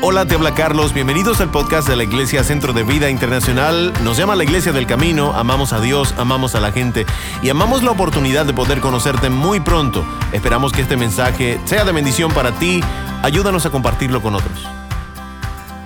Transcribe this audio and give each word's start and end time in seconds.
Hola, 0.00 0.26
te 0.26 0.36
habla 0.36 0.54
Carlos. 0.54 0.94
Bienvenidos 0.94 1.40
al 1.40 1.50
podcast 1.50 1.88
de 1.88 1.96
la 1.96 2.04
Iglesia 2.04 2.44
Centro 2.44 2.72
de 2.72 2.84
Vida 2.84 3.10
Internacional. 3.10 3.92
Nos 4.04 4.16
llama 4.16 4.36
la 4.36 4.44
Iglesia 4.44 4.70
del 4.70 4.86
Camino. 4.86 5.32
Amamos 5.32 5.72
a 5.72 5.80
Dios, 5.80 6.14
amamos 6.16 6.54
a 6.54 6.60
la 6.60 6.70
gente 6.70 7.04
y 7.42 7.50
amamos 7.50 7.82
la 7.82 7.90
oportunidad 7.90 8.46
de 8.46 8.54
poder 8.54 8.78
conocerte 8.78 9.28
muy 9.28 9.58
pronto. 9.58 10.06
Esperamos 10.32 10.72
que 10.72 10.82
este 10.82 10.96
mensaje 10.96 11.60
sea 11.64 11.84
de 11.84 11.90
bendición 11.90 12.32
para 12.32 12.52
ti. 12.60 12.80
Ayúdanos 13.24 13.66
a 13.66 13.70
compartirlo 13.70 14.22
con 14.22 14.36
otros. 14.36 14.64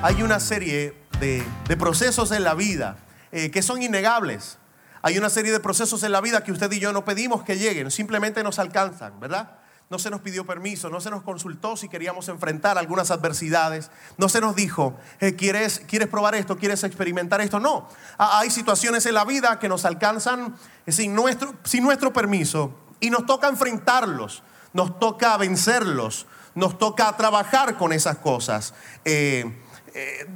Hay 0.02 0.22
una 0.22 0.40
serie 0.40 0.94
de, 1.18 1.42
procesos 1.79 2.32
en 2.32 2.44
la 2.44 2.52
vida 2.52 2.98
eh, 3.32 3.50
que 3.50 3.62
son 3.62 3.82
innegables. 3.82 4.58
Hay 5.00 5.16
una 5.16 5.30
serie 5.30 5.52
de 5.52 5.60
procesos 5.60 6.02
en 6.02 6.12
la 6.12 6.20
vida 6.20 6.44
que 6.44 6.52
usted 6.52 6.70
y 6.70 6.80
yo 6.80 6.92
no 6.92 7.06
pedimos 7.06 7.44
que 7.44 7.56
lleguen, 7.56 7.90
simplemente 7.90 8.42
nos 8.42 8.58
alcanzan, 8.58 9.18
¿verdad? 9.20 9.61
No 9.93 9.98
se 9.98 10.09
nos 10.09 10.22
pidió 10.22 10.46
permiso, 10.46 10.88
no 10.88 11.02
se 11.02 11.11
nos 11.11 11.22
consultó 11.22 11.77
si 11.77 11.86
queríamos 11.86 12.27
enfrentar 12.29 12.79
algunas 12.79 13.11
adversidades, 13.11 13.90
no 14.16 14.30
se 14.30 14.40
nos 14.40 14.57
dijo, 14.57 14.96
eh, 15.20 15.34
¿quieres, 15.34 15.82
¿quieres 15.86 16.08
probar 16.08 16.34
esto? 16.34 16.57
¿Quieres 16.57 16.82
experimentar 16.82 17.43
esto? 17.43 17.61
No, 17.61 17.86
hay 18.17 18.48
situaciones 18.48 19.04
en 19.04 19.12
la 19.12 19.26
vida 19.26 19.58
que 19.58 19.68
nos 19.68 19.84
alcanzan 19.84 20.57
eh, 20.86 20.93
sin 20.93 21.14
nuestro, 21.14 22.12
permiso 22.14 22.72
y 23.00 23.11
nos 23.11 23.26
toca 23.26 23.48
enfrentarlos, 23.48 24.43
nos 24.72 24.98
toca 24.98 25.36
vencerlos, 25.36 26.26
nos 26.54 26.79
toca 26.79 27.14
trabajar 27.18 27.76
con 27.76 27.93
esas 27.93 28.17
cosas. 28.17 28.72
Eh, 29.04 29.59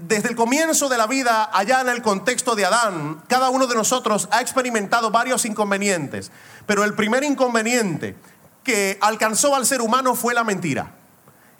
desde 0.02 0.28
el 0.28 0.36
comienzo 0.36 0.90
de 0.90 0.98
la 0.98 1.06
vida, 1.06 1.48
allá 1.50 1.80
en 1.80 1.88
el 1.88 2.02
contexto 2.02 2.56
de 2.56 2.66
Adán, 2.66 3.22
cada 3.26 3.48
uno 3.48 3.66
de 3.66 3.74
nosotros 3.74 4.28
ha 4.32 4.42
experimentado 4.42 5.10
varios 5.10 5.46
inconvenientes, 5.46 6.30
pero 6.66 6.84
el 6.84 6.92
primer 6.92 7.24
inconveniente 7.24 8.16
que 8.66 8.98
alcanzó 9.00 9.54
al 9.54 9.64
ser 9.64 9.80
humano 9.80 10.16
fue 10.16 10.34
la 10.34 10.42
mentira. 10.42 10.96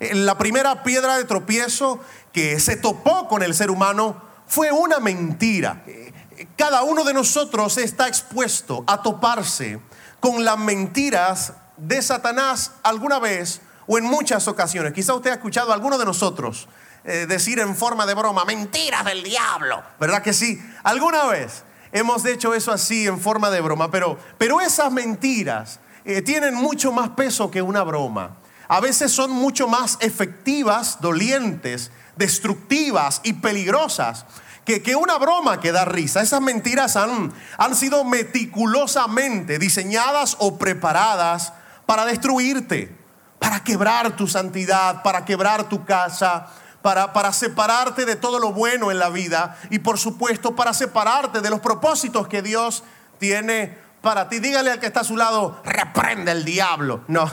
Eh, 0.01 0.13
la 0.13 0.37
primera 0.37 0.83
piedra 0.83 1.17
de 1.17 1.23
tropiezo 1.23 2.01
que 2.33 2.59
se 2.59 2.75
topó 2.75 3.29
con 3.29 3.41
el 3.43 3.55
ser 3.55 3.71
humano 3.71 4.21
fue 4.45 4.73
una 4.73 4.99
mentira. 4.99 5.83
Eh, 5.87 6.11
cada 6.57 6.83
uno 6.83 7.05
de 7.05 7.13
nosotros 7.13 7.77
está 7.77 8.09
expuesto 8.09 8.83
a 8.87 9.01
toparse 9.01 9.79
con 10.19 10.43
las 10.43 10.59
mentiras 10.59 11.53
de 11.77 12.01
Satanás 12.01 12.73
alguna 12.83 13.19
vez 13.19 13.61
o 13.87 13.97
en 13.97 14.03
muchas 14.03 14.49
ocasiones. 14.49 14.91
Quizá 14.91 15.13
usted 15.13 15.31
ha 15.31 15.35
escuchado 15.35 15.71
a 15.71 15.75
alguno 15.75 15.97
de 15.97 16.03
nosotros 16.03 16.67
eh, 17.05 17.25
decir 17.25 17.59
en 17.59 17.73
forma 17.77 18.05
de 18.05 18.15
broma, 18.15 18.43
mentiras 18.43 19.05
del 19.05 19.23
diablo, 19.23 19.81
¿verdad 19.97 20.21
que 20.21 20.33
sí? 20.33 20.61
Alguna 20.83 21.23
vez 21.27 21.63
hemos 21.93 22.25
hecho 22.25 22.53
eso 22.53 22.73
así 22.73 23.07
en 23.07 23.17
forma 23.17 23.49
de 23.49 23.61
broma, 23.61 23.89
pero, 23.89 24.19
pero 24.37 24.59
esas 24.59 24.91
mentiras 24.91 25.79
eh, 26.07 26.21
tienen 26.21 26.55
mucho 26.55 26.93
más 26.93 27.09
peso 27.09 27.51
que 27.51 27.61
una 27.61 27.83
broma. 27.83 28.37
A 28.69 28.79
veces 28.79 29.11
son 29.11 29.29
mucho 29.29 29.67
más 29.67 29.97
efectivas, 29.99 30.99
dolientes, 31.01 31.91
destructivas 32.15 33.19
y 33.25 33.33
peligrosas 33.33 34.25
que, 34.63 34.81
que, 34.81 34.95
una 34.95 35.17
broma 35.17 35.59
que 35.59 35.73
da 35.73 35.83
risa. 35.83 36.21
Esas 36.21 36.39
mentiras 36.39 36.95
han, 36.95 37.33
han 37.57 37.75
sido 37.75 38.05
meticulosamente 38.05 39.59
diseñadas 39.59 40.37
o 40.39 40.57
preparadas 40.57 41.51
para 41.85 42.05
destruirte, 42.05 42.95
para 43.37 43.65
quebrar 43.65 44.15
tu 44.15 44.27
santidad, 44.27 45.03
para 45.03 45.25
quebrar 45.25 45.67
tu 45.67 45.83
casa, 45.83 46.47
para, 46.81 47.11
para, 47.11 47.33
separarte 47.33 48.05
de 48.05 48.15
todo 48.15 48.39
lo 48.39 48.53
bueno 48.53 48.91
en 48.91 48.99
la 48.99 49.09
vida 49.09 49.57
y 49.69 49.79
por 49.79 49.97
supuesto 49.97 50.55
para 50.55 50.73
separarte 50.73 51.41
de 51.41 51.49
los 51.49 51.59
propósitos 51.59 52.29
que 52.29 52.41
Dios 52.41 52.85
tiene 53.19 53.86
para 54.01 54.29
ti. 54.29 54.39
Dígale 54.39 54.71
al 54.71 54.79
que 54.79 54.87
está 54.87 55.01
a 55.01 55.03
su 55.03 55.17
lado, 55.17 55.61
reprende 55.63 56.31
el 56.31 56.45
diablo. 56.45 57.03
No, 57.07 57.31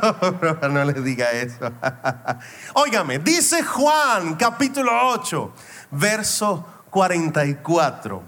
no 0.70 0.84
le 0.84 0.94
diga 0.94 1.30
eso. 1.32 1.70
Óigame, 2.74 3.18
dice 3.18 3.62
Juan 3.62 4.36
capítulo 4.36 4.90
8, 5.10 5.54
verso 5.92 6.66
44. 6.90 8.22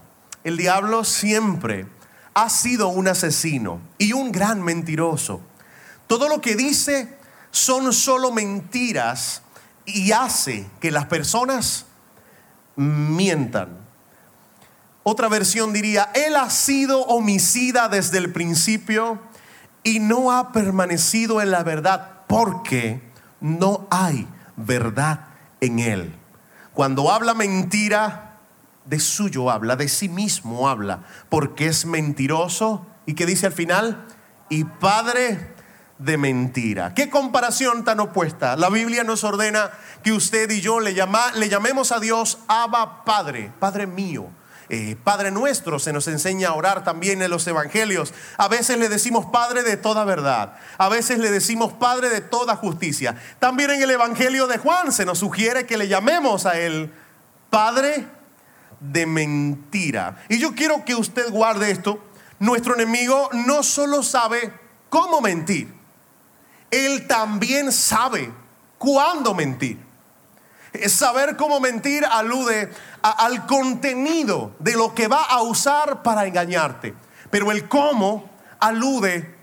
El 0.45 0.57
diablo 0.57 1.05
siempre 1.05 1.87
ha 2.35 2.49
sido 2.49 2.89
un 2.89 3.09
asesino 3.09 3.81
y 3.99 4.13
un 4.13 4.33
gran 4.33 4.63
mentiroso. 4.63 5.41
Todo 6.07 6.29
lo 6.29 6.41
que 6.41 6.57
dice 6.57 7.19
son 7.51 7.93
solo 7.93 8.33
mentiras 8.33 9.43
y 9.85 10.13
hace 10.13 10.69
que 10.81 10.91
las 10.91 11.07
personas 11.07 11.87
mientan. 12.77 13.84
Otra 15.05 15.29
versión 15.29 15.73
diría, 15.75 16.11
Él 16.15 16.35
ha 16.35 16.49
sido 16.49 17.03
homicida 17.03 17.89
desde 17.89 18.19
el 18.19 18.33
principio 18.33 19.21
y 19.83 20.01
no 20.01 20.33
ha 20.33 20.51
permanecido 20.51 21.43
en 21.43 21.51
la 21.51 21.63
verdad 21.63 22.23
porque 22.27 23.03
no 23.41 23.87
hay 23.91 24.27
verdad 24.57 25.27
en 25.61 25.79
Él. 25.79 26.15
Cuando 26.73 27.13
habla 27.13 27.35
mentira, 27.35 28.39
de 28.87 28.99
suyo 28.99 29.51
habla, 29.51 29.77
de 29.77 29.89
sí 29.89 30.09
mismo 30.09 30.69
habla, 30.69 31.05
porque 31.29 31.67
es 31.67 31.85
mentiroso. 31.85 32.87
¿Y 33.05 33.15
qué 33.15 33.27
dice 33.27 33.47
al 33.47 33.53
final? 33.53 34.07
Y 34.49 34.65
padre 34.65 35.55
de 35.99 36.17
mentira. 36.17 36.95
¿Qué 36.95 37.11
comparación 37.11 37.85
tan 37.85 38.01
opuesta? 38.01 38.57
La 38.57 38.71
Biblia 38.71 39.05
nos 39.05 39.23
ordena 39.23 39.71
que 40.03 40.13
usted 40.13 40.51
y 40.51 40.63
yo 40.63 40.81
le, 40.81 40.95
llama, 40.95 41.33
le 41.35 41.49
llamemos 41.49 41.93
a 41.93 42.01
Dios 42.01 42.39
Abba 42.49 43.05
Padre, 43.05 43.53
Padre 43.61 43.87
mío. 43.87 44.29
Eh, 44.69 44.97
Padre 45.03 45.31
nuestro 45.31 45.79
se 45.79 45.93
nos 45.93 46.09
enseña 46.09 46.49
a 46.49 46.55
orar 46.55 46.85
también 46.85 47.21
en 47.23 47.31
los 47.31 47.47
evangelios. 47.47 48.15
A 48.37 48.49
veces 48.49 48.79
le 48.79 48.89
decimos 48.89 49.27
Padre 49.27 49.63
de 49.63 49.77
toda 49.77 50.05
verdad. 50.05 50.57
A 50.79 50.89
veces 50.89 51.19
le 51.19 51.31
decimos 51.31 51.73
Padre 51.73 52.09
de 52.09 52.21
toda 52.21 52.57
justicia. 52.57 53.17
También 53.39 53.71
en 53.71 53.83
el 53.83 53.91
Evangelio 53.91 54.47
de 54.47 54.59
Juan 54.59 54.93
se 54.93 55.05
nos 55.05 55.19
sugiere 55.19 55.67
que 55.67 55.77
le 55.77 55.89
llamemos 55.89 56.47
a 56.47 56.59
Él 56.59 56.93
Padre 57.51 58.07
de 58.81 59.07
mentira. 59.07 60.25
Y 60.29 60.39
yo 60.39 60.55
quiero 60.55 60.85
que 60.85 60.95
usted 60.95 61.31
guarde 61.31 61.71
esto. 61.71 62.03
Nuestro 62.39 62.75
enemigo 62.75 63.31
no 63.33 63.63
solo 63.63 64.03
sabe 64.03 64.53
cómo 64.89 65.21
mentir, 65.21 65.73
Él 66.71 67.07
también 67.07 67.73
sabe 67.73 68.33
cuándo 68.79 69.35
mentir. 69.35 69.79
Saber 70.89 71.37
cómo 71.37 71.61
mentir 71.61 72.05
alude 72.05 72.71
al 73.03 73.47
contenido 73.47 74.55
de 74.59 74.73
lo 74.73 74.95
que 74.95 75.09
va 75.09 75.23
a 75.25 75.43
usar 75.43 76.03
para 76.03 76.27
engañarte. 76.27 76.95
Pero 77.31 77.53
el 77.53 77.69
cómo 77.69 78.31
alude 78.61 79.35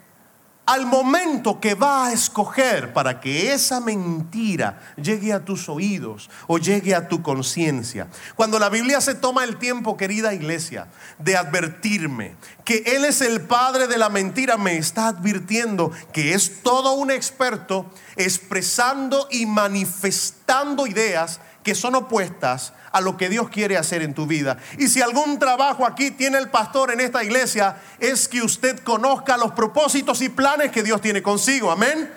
al 0.71 0.85
momento 0.85 1.59
que 1.59 1.75
va 1.75 2.07
a 2.07 2.13
escoger 2.13 2.93
para 2.93 3.19
que 3.19 3.51
esa 3.51 3.81
mentira 3.81 4.79
llegue 4.95 5.33
a 5.33 5.43
tus 5.43 5.67
oídos 5.67 6.29
o 6.47 6.59
llegue 6.59 6.95
a 6.95 7.09
tu 7.09 7.21
conciencia. 7.21 8.07
Cuando 8.35 8.57
la 8.57 8.69
Biblia 8.69 9.01
se 9.01 9.13
toma 9.13 9.43
el 9.43 9.57
tiempo, 9.57 9.97
querida 9.97 10.33
iglesia, 10.33 10.87
de 11.19 11.35
advertirme 11.35 12.37
que 12.63 12.83
Él 12.85 13.03
es 13.03 13.19
el 13.19 13.41
padre 13.41 13.87
de 13.87 13.97
la 13.97 14.07
mentira, 14.07 14.55
me 14.55 14.77
está 14.77 15.09
advirtiendo 15.09 15.91
que 16.13 16.33
es 16.35 16.63
todo 16.63 16.93
un 16.93 17.11
experto 17.11 17.91
expresando 18.15 19.27
y 19.29 19.45
manifestando 19.47 20.87
ideas 20.87 21.41
que 21.63 21.75
son 21.75 21.95
opuestas 21.95 22.73
a 22.91 23.01
lo 23.01 23.17
que 23.17 23.29
Dios 23.29 23.49
quiere 23.49 23.77
hacer 23.77 24.01
en 24.01 24.13
tu 24.13 24.25
vida. 24.25 24.57
Y 24.77 24.87
si 24.87 25.01
algún 25.01 25.39
trabajo 25.39 25.85
aquí 25.85 26.11
tiene 26.11 26.37
el 26.37 26.49
pastor 26.49 26.91
en 26.91 26.99
esta 26.99 27.23
iglesia, 27.23 27.77
es 27.99 28.27
que 28.27 28.41
usted 28.41 28.79
conozca 28.79 29.37
los 29.37 29.51
propósitos 29.51 30.21
y 30.21 30.29
planes 30.29 30.71
que 30.71 30.83
Dios 30.83 31.01
tiene 31.01 31.21
consigo. 31.21 31.71
Amén. 31.71 32.11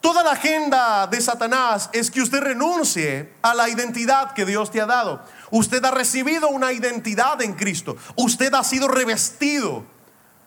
Toda 0.00 0.22
la 0.22 0.32
agenda 0.32 1.06
de 1.06 1.20
Satanás 1.20 1.90
es 1.92 2.10
que 2.10 2.22
usted 2.22 2.40
renuncie 2.40 3.34
a 3.42 3.52
la 3.54 3.68
identidad 3.68 4.32
que 4.32 4.46
Dios 4.46 4.70
te 4.70 4.80
ha 4.80 4.86
dado. 4.86 5.22
Usted 5.50 5.84
ha 5.84 5.90
recibido 5.90 6.48
una 6.48 6.72
identidad 6.72 7.42
en 7.42 7.52
Cristo. 7.52 7.96
Usted 8.16 8.54
ha 8.54 8.64
sido 8.64 8.88
revestido 8.88 9.84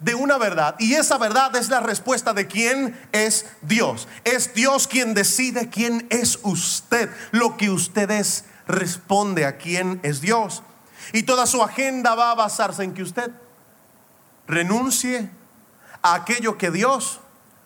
de 0.03 0.15
una 0.15 0.37
verdad. 0.37 0.75
Y 0.79 0.95
esa 0.95 1.17
verdad 1.17 1.55
es 1.55 1.69
la 1.69 1.79
respuesta 1.79 2.33
de 2.33 2.47
quién 2.47 2.99
es 3.11 3.45
Dios. 3.61 4.07
Es 4.23 4.53
Dios 4.53 4.87
quien 4.87 5.13
decide 5.13 5.69
quién 5.69 6.07
es 6.09 6.39
usted. 6.43 7.09
Lo 7.31 7.57
que 7.57 7.69
usted 7.69 8.11
es 8.11 8.45
responde 8.67 9.45
a 9.45 9.57
quién 9.57 9.99
es 10.03 10.21
Dios. 10.21 10.63
Y 11.13 11.23
toda 11.23 11.45
su 11.45 11.61
agenda 11.61 12.15
va 12.15 12.31
a 12.31 12.35
basarse 12.35 12.83
en 12.83 12.93
que 12.93 13.03
usted 13.03 13.31
renuncie 14.47 15.29
a 16.01 16.15
aquello 16.15 16.57
que 16.57 16.71
Dios 16.71 17.21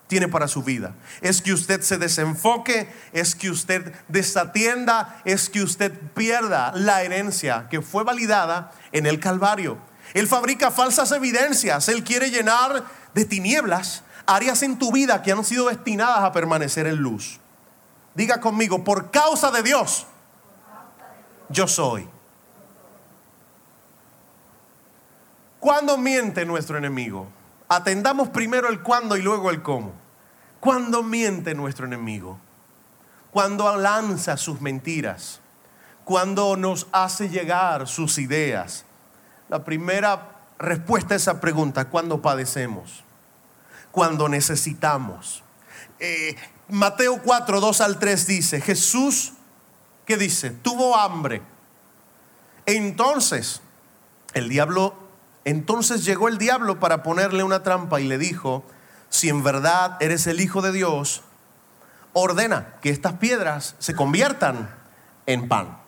tiene 0.06 0.28
para 0.28 0.48
su 0.48 0.62
vida. 0.62 0.94
Es 1.20 1.42
que 1.42 1.52
usted 1.52 1.82
se 1.82 1.98
desenfoque, 1.98 2.92
es 3.12 3.34
que 3.34 3.50
usted 3.50 3.92
desatienda, 4.08 5.20
es 5.24 5.50
que 5.50 5.62
usted 5.62 5.92
pierda 6.14 6.72
la 6.74 7.02
herencia 7.02 7.68
que 7.68 7.82
fue 7.82 8.04
validada 8.04 8.72
en 8.92 9.06
el 9.06 9.20
Calvario. 9.20 9.87
Él 10.14 10.26
fabrica 10.26 10.70
falsas 10.70 11.12
evidencias. 11.12 11.88
Él 11.88 12.04
quiere 12.04 12.30
llenar 12.30 12.84
de 13.14 13.24
tinieblas 13.24 14.02
áreas 14.26 14.62
en 14.62 14.78
tu 14.78 14.92
vida 14.92 15.22
que 15.22 15.32
han 15.32 15.44
sido 15.44 15.68
destinadas 15.68 16.20
a 16.20 16.32
permanecer 16.32 16.86
en 16.86 16.96
luz. 16.96 17.40
Diga 18.14 18.40
conmigo, 18.40 18.84
por 18.84 19.10
causa 19.10 19.50
de 19.50 19.62
Dios, 19.62 20.06
yo 21.48 21.66
soy. 21.68 22.08
¿Cuándo 25.60 25.96
miente 25.96 26.44
nuestro 26.44 26.78
enemigo? 26.78 27.28
Atendamos 27.68 28.28
primero 28.28 28.68
el 28.68 28.82
cuándo 28.82 29.16
y 29.16 29.22
luego 29.22 29.50
el 29.50 29.62
cómo. 29.62 29.92
¿Cuándo 30.60 31.02
miente 31.02 31.54
nuestro 31.54 31.86
enemigo? 31.86 32.38
cuando 33.30 33.76
lanza 33.76 34.36
sus 34.36 34.60
mentiras, 34.60 35.40
cuando 36.04 36.56
nos 36.56 36.86
hace 36.92 37.28
llegar 37.28 37.86
sus 37.86 38.18
ideas. 38.18 38.84
La 39.48 39.64
primera 39.64 40.36
respuesta 40.58 41.14
a 41.14 41.16
esa 41.16 41.40
pregunta, 41.40 41.88
¿cuándo 41.88 42.20
padecemos? 42.20 43.04
Cuando 43.90 44.28
necesitamos. 44.28 45.42
Eh, 45.98 46.36
Mateo 46.68 47.20
4, 47.22 47.60
2 47.60 47.80
al 47.80 47.98
3 47.98 48.26
dice, 48.26 48.60
Jesús, 48.60 49.32
¿qué 50.04 50.16
dice? 50.16 50.50
Tuvo 50.50 50.96
hambre. 50.96 51.40
Entonces, 52.66 53.62
el 54.34 54.50
diablo, 54.50 54.94
entonces 55.44 56.04
llegó 56.04 56.28
el 56.28 56.36
diablo 56.36 56.78
para 56.78 57.02
ponerle 57.02 57.42
una 57.42 57.62
trampa 57.62 58.00
y 58.00 58.04
le 58.04 58.18
dijo, 58.18 58.64
si 59.08 59.30
en 59.30 59.42
verdad 59.42 59.96
eres 60.00 60.26
el 60.26 60.40
Hijo 60.40 60.60
de 60.60 60.72
Dios, 60.72 61.22
ordena 62.12 62.74
que 62.82 62.90
estas 62.90 63.14
piedras 63.14 63.74
se 63.78 63.94
conviertan 63.94 64.74
en 65.24 65.48
pan. 65.48 65.78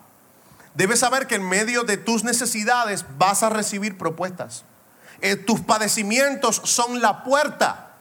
Debes 0.73 0.99
saber 0.99 1.27
que 1.27 1.35
en 1.35 1.47
medio 1.47 1.83
de 1.83 1.97
tus 1.97 2.23
necesidades 2.23 3.05
vas 3.17 3.43
a 3.43 3.49
recibir 3.49 3.97
propuestas. 3.97 4.63
Eh, 5.21 5.35
tus 5.35 5.61
padecimientos 5.61 6.61
son 6.63 7.01
la 7.01 7.23
puerta 7.23 7.91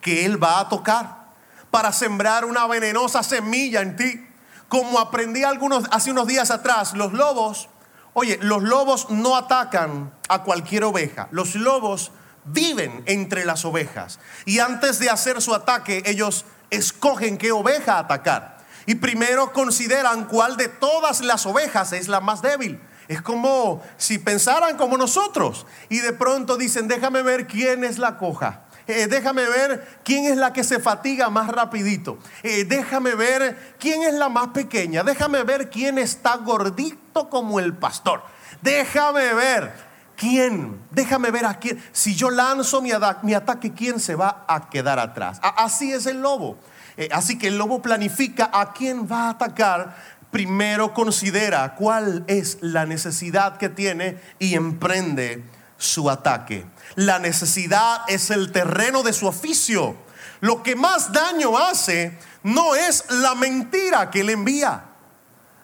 que 0.00 0.24
Él 0.24 0.42
va 0.42 0.60
a 0.60 0.68
tocar 0.68 1.26
para 1.70 1.92
sembrar 1.92 2.44
una 2.44 2.66
venenosa 2.66 3.22
semilla 3.22 3.80
en 3.80 3.96
ti. 3.96 4.26
Como 4.68 4.98
aprendí 4.98 5.44
algunos, 5.44 5.84
hace 5.90 6.10
unos 6.10 6.26
días 6.26 6.50
atrás, 6.50 6.94
los 6.94 7.12
lobos, 7.12 7.68
oye, 8.12 8.38
los 8.40 8.62
lobos 8.62 9.10
no 9.10 9.36
atacan 9.36 10.12
a 10.28 10.42
cualquier 10.42 10.84
oveja. 10.84 11.28
Los 11.32 11.54
lobos 11.54 12.12
viven 12.44 13.02
entre 13.06 13.44
las 13.44 13.64
ovejas. 13.64 14.20
Y 14.46 14.60
antes 14.60 14.98
de 14.98 15.10
hacer 15.10 15.42
su 15.42 15.54
ataque, 15.54 16.02
ellos 16.06 16.44
escogen 16.70 17.36
qué 17.36 17.52
oveja 17.52 17.98
atacar. 17.98 18.59
Y 18.86 18.96
primero 18.96 19.52
consideran 19.52 20.26
cuál 20.26 20.56
de 20.56 20.68
todas 20.68 21.20
las 21.20 21.46
ovejas 21.46 21.92
es 21.92 22.08
la 22.08 22.20
más 22.20 22.42
débil. 22.42 22.80
Es 23.08 23.22
como 23.22 23.82
si 23.96 24.18
pensaran 24.18 24.76
como 24.76 24.96
nosotros. 24.96 25.66
Y 25.88 25.98
de 25.98 26.12
pronto 26.12 26.56
dicen, 26.56 26.86
déjame 26.86 27.22
ver 27.22 27.46
quién 27.46 27.82
es 27.82 27.98
la 27.98 28.16
coja. 28.16 28.64
Eh, 28.86 29.06
déjame 29.06 29.44
ver 29.44 30.00
quién 30.04 30.24
es 30.24 30.36
la 30.36 30.52
que 30.52 30.64
se 30.64 30.80
fatiga 30.80 31.30
más 31.30 31.48
rapidito. 31.48 32.18
Eh, 32.42 32.64
déjame 32.64 33.14
ver 33.14 33.74
quién 33.78 34.02
es 34.02 34.14
la 34.14 34.28
más 34.28 34.48
pequeña. 34.48 35.02
Déjame 35.02 35.42
ver 35.42 35.70
quién 35.70 35.98
está 35.98 36.36
gordito 36.36 37.28
como 37.28 37.60
el 37.60 37.74
pastor. 37.74 38.22
Déjame 38.62 39.34
ver 39.34 39.72
quién. 40.16 40.80
Déjame 40.90 41.30
ver 41.30 41.46
a 41.46 41.54
quién. 41.54 41.82
Si 41.92 42.14
yo 42.14 42.30
lanzo 42.30 42.82
mi, 42.82 42.90
mi 43.22 43.34
ataque, 43.34 43.72
¿quién 43.72 44.00
se 44.00 44.14
va 44.14 44.44
a 44.48 44.68
quedar 44.70 44.98
atrás? 44.98 45.40
así 45.42 45.92
es 45.92 46.06
el 46.06 46.20
lobo. 46.20 46.58
Eh, 46.96 47.08
así 47.12 47.38
que 47.38 47.48
el 47.48 47.58
lobo 47.58 47.82
planifica 47.82 48.50
a 48.52 48.72
quién 48.72 49.06
va 49.10 49.26
a 49.26 49.30
atacar. 49.30 49.96
Primero 50.30 50.94
considera 50.94 51.74
cuál 51.74 52.24
es 52.26 52.58
la 52.60 52.86
necesidad 52.86 53.56
que 53.56 53.68
tiene 53.68 54.20
y 54.38 54.54
emprende 54.54 55.44
su 55.76 56.10
ataque. 56.10 56.66
La 56.94 57.18
necesidad 57.18 58.02
es 58.08 58.30
el 58.30 58.52
terreno 58.52 59.02
de 59.02 59.12
su 59.12 59.26
oficio. 59.26 59.96
Lo 60.40 60.62
que 60.62 60.76
más 60.76 61.12
daño 61.12 61.58
hace 61.58 62.18
no 62.42 62.74
es 62.74 63.04
la 63.10 63.34
mentira 63.34 64.10
que 64.10 64.24
le 64.24 64.32
envía. 64.32 64.84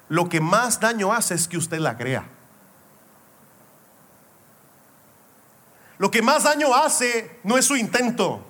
Lo 0.08 0.28
que 0.28 0.40
más 0.40 0.80
daño 0.80 1.12
hace 1.12 1.34
es 1.34 1.48
que 1.48 1.58
usted 1.58 1.78
la 1.78 1.96
crea. 1.96 2.24
Lo 5.98 6.10
que 6.10 6.22
más 6.22 6.44
daño 6.44 6.74
hace 6.74 7.40
no 7.42 7.56
es 7.56 7.64
su 7.64 7.76
intento, 7.76 8.45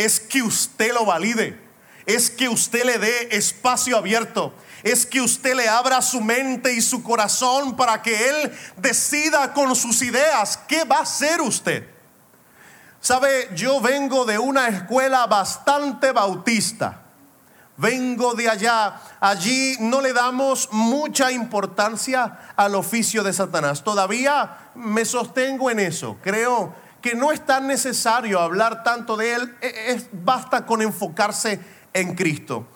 es 0.00 0.18
que 0.18 0.42
usted 0.42 0.94
lo 0.94 1.04
valide, 1.04 1.60
es 2.06 2.30
que 2.30 2.48
usted 2.48 2.84
le 2.84 2.96
dé 2.96 3.28
espacio 3.32 3.98
abierto, 3.98 4.54
es 4.82 5.04
que 5.04 5.20
usted 5.20 5.54
le 5.54 5.68
abra 5.68 6.00
su 6.00 6.22
mente 6.22 6.72
y 6.72 6.80
su 6.80 7.02
corazón 7.02 7.76
para 7.76 8.00
que 8.00 8.30
Él 8.30 8.52
decida 8.78 9.52
con 9.52 9.76
sus 9.76 10.00
ideas 10.00 10.58
qué 10.66 10.84
va 10.84 10.98
a 10.98 11.02
hacer 11.02 11.42
usted. 11.42 11.86
Sabe, 12.98 13.50
yo 13.54 13.78
vengo 13.82 14.24
de 14.24 14.38
una 14.38 14.68
escuela 14.68 15.26
bastante 15.26 16.12
bautista. 16.12 17.02
Vengo 17.76 18.34
de 18.34 18.48
allá. 18.48 19.00
Allí 19.20 19.76
no 19.80 20.00
le 20.00 20.14
damos 20.14 20.68
mucha 20.72 21.30
importancia 21.30 22.52
al 22.56 22.74
oficio 22.74 23.22
de 23.22 23.32
Satanás. 23.32 23.84
Todavía 23.84 24.70
me 24.74 25.04
sostengo 25.04 25.70
en 25.70 25.80
eso. 25.80 26.18
Creo 26.22 26.74
que 27.00 27.14
no 27.14 27.32
es 27.32 27.44
tan 27.44 27.66
necesario 27.66 28.40
hablar 28.40 28.82
tanto 28.82 29.16
de 29.16 29.34
él. 29.34 29.56
E, 29.60 29.92
es, 29.92 30.08
basta 30.12 30.66
con 30.66 30.82
enfocarse 30.82 31.60
en 31.92 32.14
Cristo. 32.14 32.66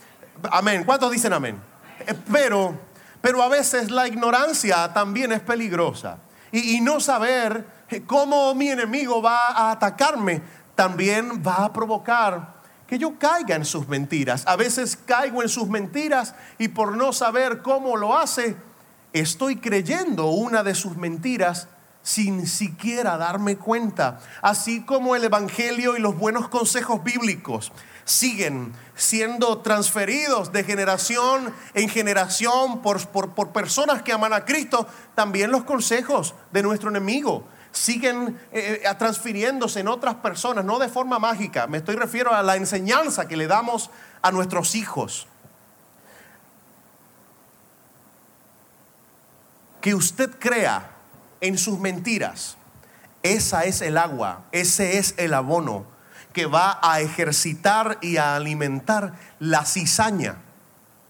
Amén. 0.50 0.84
¿Cuántos 0.84 1.10
dicen 1.10 1.32
amén? 1.32 1.60
Eh, 2.06 2.14
pero, 2.32 2.78
pero 3.20 3.42
a 3.42 3.48
veces 3.48 3.90
la 3.90 4.08
ignorancia 4.08 4.92
también 4.92 5.32
es 5.32 5.40
peligrosa. 5.40 6.18
Y, 6.52 6.76
y 6.76 6.80
no 6.80 7.00
saber 7.00 7.66
cómo 8.06 8.54
mi 8.54 8.70
enemigo 8.70 9.20
va 9.20 9.48
a 9.48 9.70
atacarme 9.72 10.42
también 10.74 11.42
va 11.46 11.64
a 11.64 11.72
provocar 11.72 12.54
que 12.86 12.98
yo 12.98 13.18
caiga 13.18 13.56
en 13.56 13.64
sus 13.64 13.88
mentiras. 13.88 14.44
A 14.46 14.56
veces 14.56 14.96
caigo 14.96 15.42
en 15.42 15.48
sus 15.48 15.68
mentiras 15.68 16.34
y 16.58 16.68
por 16.68 16.96
no 16.96 17.12
saber 17.12 17.62
cómo 17.62 17.96
lo 17.96 18.16
hace, 18.16 18.56
estoy 19.12 19.56
creyendo 19.56 20.26
una 20.26 20.62
de 20.62 20.74
sus 20.74 20.96
mentiras 20.96 21.68
sin 22.04 22.46
siquiera 22.46 23.16
darme 23.16 23.56
cuenta. 23.56 24.20
Así 24.42 24.82
como 24.82 25.16
el 25.16 25.24
Evangelio 25.24 25.96
y 25.96 26.00
los 26.00 26.16
buenos 26.16 26.48
consejos 26.48 27.02
bíblicos 27.02 27.72
siguen 28.04 28.74
siendo 28.94 29.58
transferidos 29.58 30.52
de 30.52 30.62
generación 30.62 31.52
en 31.72 31.88
generación 31.88 32.82
por, 32.82 33.08
por, 33.08 33.52
personas 33.52 34.02
que 34.02 34.12
aman 34.12 34.34
a 34.34 34.44
Cristo, 34.44 34.86
también 35.14 35.50
los 35.50 35.64
consejos 35.64 36.34
de 36.52 36.62
nuestro 36.62 36.90
enemigo 36.90 37.48
siguen 37.72 38.38
eh, 38.52 38.82
eh, 38.84 38.94
transfiriéndose 38.98 39.80
en 39.80 39.88
otras 39.88 40.16
personas, 40.16 40.64
no 40.64 40.78
de 40.78 40.88
forma 40.88 41.18
mágica, 41.18 41.66
me 41.66 41.78
estoy 41.78 41.96
refiero 41.96 42.32
a 42.32 42.42
la 42.42 42.54
enseñanza 42.54 43.26
que 43.26 43.36
le 43.36 43.48
damos 43.48 43.90
a 44.22 44.30
nuestros 44.30 44.74
hijos. 44.76 45.26
Que 49.80 49.94
usted 49.94 50.30
crea 50.38 50.93
en 51.44 51.58
sus 51.58 51.78
mentiras, 51.78 52.56
esa 53.22 53.64
es 53.64 53.82
el 53.82 53.98
agua, 53.98 54.44
ese 54.50 54.96
es 54.96 55.14
el 55.18 55.34
abono 55.34 55.84
que 56.32 56.46
va 56.46 56.78
a 56.82 57.00
ejercitar 57.00 57.98
y 58.00 58.16
a 58.16 58.34
alimentar 58.34 59.12
la 59.38 59.66
cizaña 59.66 60.36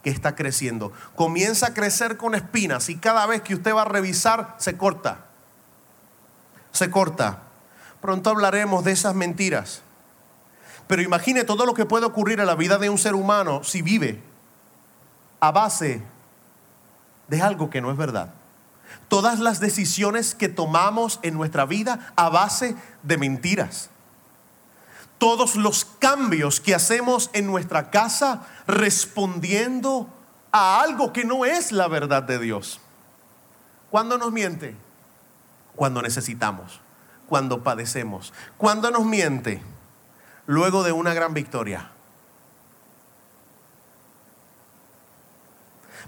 que 0.02 0.10
está 0.10 0.34
creciendo. 0.34 0.92
Comienza 1.14 1.68
a 1.68 1.74
crecer 1.74 2.16
con 2.16 2.34
espinas 2.34 2.88
y 2.88 2.96
cada 2.96 3.24
vez 3.26 3.42
que 3.42 3.54
usted 3.54 3.72
va 3.72 3.82
a 3.82 3.86
revisar 3.86 4.56
se 4.58 4.76
corta. 4.76 5.26
Se 6.72 6.90
corta. 6.90 7.44
Pronto 8.00 8.30
hablaremos 8.30 8.84
de 8.84 8.90
esas 8.90 9.14
mentiras. 9.14 9.82
Pero 10.88 11.00
imagine 11.00 11.44
todo 11.44 11.64
lo 11.64 11.74
que 11.74 11.86
puede 11.86 12.06
ocurrir 12.06 12.40
en 12.40 12.46
la 12.46 12.56
vida 12.56 12.78
de 12.78 12.90
un 12.90 12.98
ser 12.98 13.14
humano 13.14 13.62
si 13.62 13.82
vive 13.82 14.20
a 15.38 15.52
base 15.52 16.02
de 17.28 17.40
algo 17.40 17.70
que 17.70 17.80
no 17.80 17.92
es 17.92 17.96
verdad. 17.96 18.34
Todas 19.14 19.38
las 19.38 19.60
decisiones 19.60 20.34
que 20.34 20.48
tomamos 20.48 21.20
en 21.22 21.34
nuestra 21.34 21.66
vida 21.66 22.12
a 22.16 22.30
base 22.30 22.74
de 23.04 23.16
mentiras 23.16 23.90
todos 25.18 25.54
los 25.54 25.84
cambios 25.84 26.60
que 26.60 26.74
hacemos 26.74 27.30
en 27.32 27.46
nuestra 27.46 27.92
casa 27.92 28.42
respondiendo 28.66 30.08
a 30.50 30.80
algo 30.80 31.12
que 31.12 31.24
no 31.24 31.44
es 31.44 31.70
la 31.70 31.86
verdad 31.86 32.24
de 32.24 32.40
Dios. 32.40 32.80
¿Cuándo 33.92 34.18
nos 34.18 34.32
miente? 34.32 34.76
Cuando 35.76 36.02
necesitamos, 36.02 36.80
cuando 37.28 37.62
padecemos. 37.62 38.32
¿Cuándo 38.56 38.90
nos 38.90 39.04
miente? 39.04 39.62
Luego 40.46 40.82
de 40.82 40.90
una 40.90 41.14
gran 41.14 41.34
victoria. 41.34 41.92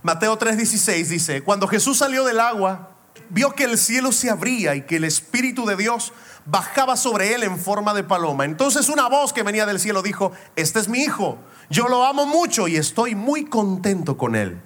Mateo 0.02 0.36
3:16 0.36 1.06
dice, 1.06 1.42
cuando 1.44 1.68
Jesús 1.68 1.98
salió 1.98 2.25
del 2.25 2.40
agua, 2.40 2.95
vio 3.30 3.52
que 3.52 3.64
el 3.64 3.78
cielo 3.78 4.12
se 4.12 4.30
abría 4.30 4.75
y 4.75 4.82
que 4.82 4.96
el 4.96 5.04
Espíritu 5.04 5.66
de 5.66 5.76
Dios 5.76 6.12
bajaba 6.44 6.96
sobre 6.96 7.35
él 7.35 7.42
en 7.42 7.58
forma 7.58 7.92
de 7.94 8.04
paloma. 8.04 8.44
Entonces 8.44 8.88
una 8.88 9.08
voz 9.08 9.32
que 9.32 9.42
venía 9.42 9.66
del 9.66 9.80
cielo 9.80 10.02
dijo, 10.02 10.32
este 10.54 10.78
es 10.78 10.88
mi 10.88 11.00
hijo, 11.00 11.38
yo 11.70 11.88
lo 11.88 12.04
amo 12.04 12.26
mucho 12.26 12.68
y 12.68 12.76
estoy 12.76 13.14
muy 13.14 13.44
contento 13.44 14.16
con 14.16 14.37
él. 14.37 14.61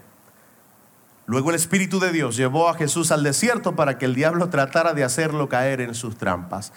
Luego 1.26 1.50
el 1.50 1.56
Espíritu 1.56 2.00
de 2.00 2.12
Dios 2.12 2.36
llevó 2.36 2.68
a 2.68 2.74
Jesús 2.74 3.12
al 3.12 3.22
desierto 3.22 3.76
para 3.76 3.98
que 3.98 4.04
el 4.04 4.14
diablo 4.14 4.50
tratara 4.50 4.94
de 4.94 5.04
hacerlo 5.04 5.48
caer 5.48 5.80
en 5.80 5.94
sus 5.94 6.18
trampas. 6.18 6.72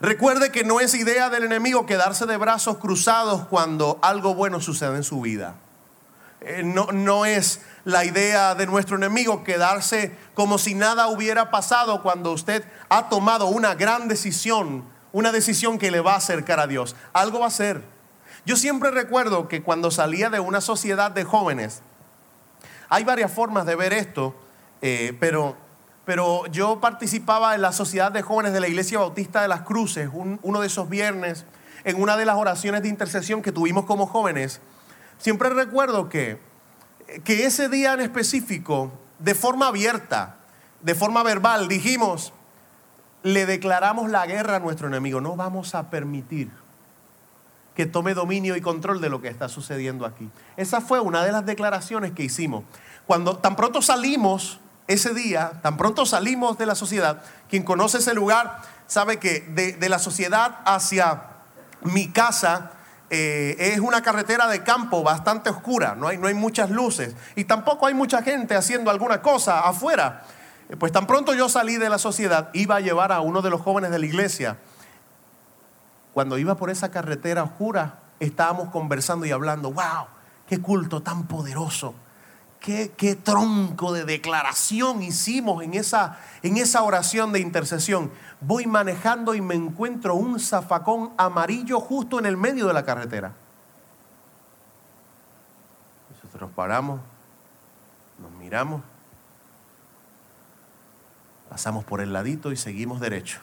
Recuerde 0.00 0.52
que 0.52 0.62
no 0.62 0.78
es 0.78 0.94
idea 0.94 1.30
del 1.30 1.44
enemigo 1.44 1.86
quedarse 1.86 2.26
de 2.26 2.36
brazos 2.36 2.76
cruzados 2.76 3.46
cuando 3.46 3.98
algo 4.02 4.34
bueno 4.34 4.60
sucede 4.60 4.96
en 4.96 5.02
su 5.02 5.20
vida. 5.20 5.56
Eh, 6.40 6.62
no, 6.62 7.24
es 7.24 7.62
la 7.84 8.04
idea 8.04 8.54
de 8.54 8.66
nuestro 8.66 8.96
enemigo 8.96 9.42
quedarse 9.42 10.16
como 10.34 10.58
si 10.58 10.74
nada 10.74 11.08
hubiera 11.08 11.50
pasado 11.50 12.02
cuando 12.02 12.32
usted 12.32 12.64
ha 12.88 13.08
tomado 13.08 13.46
una 13.46 13.74
gran 13.74 14.06
decisión, 14.06 14.84
una 15.12 15.32
decisión 15.32 15.78
que 15.78 15.90
le 15.90 16.00
va 16.00 16.14
a 16.14 16.18
acercar 16.18 16.60
a 16.60 16.66
Dios. 16.66 16.94
Algo 17.12 17.40
va 17.40 17.46
a 17.46 17.50
ser. 17.50 17.82
Yo 18.46 18.56
siempre 18.56 18.90
recuerdo 18.90 19.48
que 19.48 19.62
cuando 19.62 19.90
salía 19.90 20.30
de 20.30 20.38
una 20.38 20.60
sociedad 20.60 21.10
de 21.10 21.24
jóvenes, 21.24 21.82
hay 22.88 23.04
varias 23.04 23.32
formas 23.32 23.66
de 23.66 23.74
ver 23.74 23.92
esto, 23.92 24.34
eh, 24.80 25.16
pero, 25.18 25.56
pero 26.04 26.46
yo 26.46 26.80
participaba 26.80 27.54
en 27.56 27.62
la 27.62 27.72
sociedad 27.72 28.12
de 28.12 28.22
jóvenes 28.22 28.52
de 28.52 28.60
la 28.60 28.68
Iglesia 28.68 29.00
Bautista 29.00 29.42
de 29.42 29.48
las 29.48 29.62
Cruces, 29.62 30.08
uno 30.14 30.60
de 30.60 30.66
esos 30.68 30.88
viernes, 30.88 31.46
en 31.84 32.00
una 32.00 32.16
de 32.16 32.24
las 32.24 32.36
oraciones 32.36 32.82
de 32.82 32.88
intercesión 32.88 33.42
que 33.42 33.50
tuvimos 33.50 33.84
como 33.86 34.06
jóvenes. 34.06 34.60
Siempre 35.18 35.50
recuerdo 35.50 36.08
que, 36.08 36.40
que 37.24 37.46
ese 37.46 37.68
día 37.68 37.92
en 37.94 38.00
específico, 38.00 38.92
de 39.18 39.34
forma 39.34 39.68
abierta, 39.68 40.36
de 40.80 40.94
forma 40.94 41.22
verbal, 41.22 41.68
dijimos, 41.68 42.32
le 43.22 43.46
declaramos 43.46 44.10
la 44.10 44.26
guerra 44.26 44.56
a 44.56 44.60
nuestro 44.60 44.86
enemigo. 44.86 45.20
No 45.20 45.36
vamos 45.36 45.74
a 45.74 45.90
permitir 45.90 46.50
que 47.74 47.86
tome 47.86 48.14
dominio 48.14 48.56
y 48.56 48.60
control 48.60 49.00
de 49.00 49.08
lo 49.08 49.20
que 49.20 49.28
está 49.28 49.48
sucediendo 49.48 50.04
aquí. 50.04 50.28
Esa 50.56 50.80
fue 50.80 50.98
una 50.98 51.24
de 51.24 51.30
las 51.30 51.46
declaraciones 51.46 52.10
que 52.10 52.24
hicimos. 52.24 52.64
Cuando 53.06 53.36
tan 53.38 53.54
pronto 53.54 53.82
salimos 53.82 54.58
ese 54.88 55.14
día, 55.14 55.60
tan 55.62 55.76
pronto 55.76 56.04
salimos 56.04 56.58
de 56.58 56.66
la 56.66 56.74
sociedad, 56.74 57.22
quien 57.48 57.62
conoce 57.62 57.98
ese 57.98 58.14
lugar 58.14 58.62
sabe 58.88 59.18
que 59.18 59.40
de, 59.78 59.88
la 59.88 60.00
sociedad 60.00 60.58
hacia 60.64 61.22
mi 61.82 62.08
casa 62.08 62.72
eh, 63.10 63.56
es 63.58 63.80
una 63.80 64.02
carretera 64.02 64.46
de 64.46 64.62
campo 64.62 65.02
bastante 65.02 65.50
oscura, 65.50 65.94
no 65.94 66.08
hay, 66.08 66.18
no 66.18 66.26
hay 66.26 66.34
muchas 66.34 66.70
luces 66.70 67.14
y 67.36 67.44
tampoco 67.44 67.86
hay 67.86 67.94
mucha 67.94 68.22
gente 68.22 68.54
haciendo 68.54 68.90
alguna 68.90 69.22
cosa 69.22 69.60
afuera. 69.60 70.24
Pues 70.78 70.92
tan 70.92 71.06
pronto 71.06 71.34
yo 71.34 71.48
salí 71.48 71.76
de 71.76 71.88
la 71.88 71.98
sociedad, 71.98 72.50
iba 72.52 72.76
a 72.76 72.80
llevar 72.80 73.10
a 73.12 73.20
uno 73.20 73.40
de 73.40 73.50
los 73.50 73.60
jóvenes 73.60 73.90
de 73.90 73.98
la 73.98 74.06
iglesia 74.06 74.58
cuando 76.18 76.36
iba 76.36 76.56
por 76.56 76.68
esa 76.68 76.90
carretera 76.90 77.44
oscura, 77.44 78.00
estábamos 78.18 78.70
conversando 78.70 79.24
y 79.24 79.30
hablando, 79.30 79.70
wow, 79.70 80.06
qué 80.48 80.60
culto 80.60 81.00
tan 81.00 81.28
poderoso. 81.28 81.94
Qué, 82.60 83.18
tronco 83.22 83.92
de 83.92 84.04
declaración 84.04 85.02
hicimos 85.02 85.62
en 85.62 85.74
esa, 85.74 86.18
en 86.42 86.56
esa 86.56 86.82
oración 86.82 87.32
de 87.32 87.40
intercesión. 87.40 88.10
Voy 88.40 88.66
manejando 88.66 89.34
y 89.34 89.40
me 89.40 89.54
encuentro 89.54 90.14
un 90.14 90.40
zafacón 90.40 91.12
amarillo 91.16 91.80
justo 91.80 92.18
en 92.18 92.26
el 92.26 92.36
medio 92.36 92.66
de 92.66 92.74
la 92.74 92.84
carretera. 92.84 93.32
Nosotros 96.12 96.50
paramos, 96.54 97.00
nos 98.18 98.30
miramos, 98.32 98.82
pasamos 101.48 101.84
por 101.84 102.00
el 102.00 102.12
ladito 102.12 102.52
y 102.52 102.56
seguimos 102.56 103.00
derecho. 103.00 103.40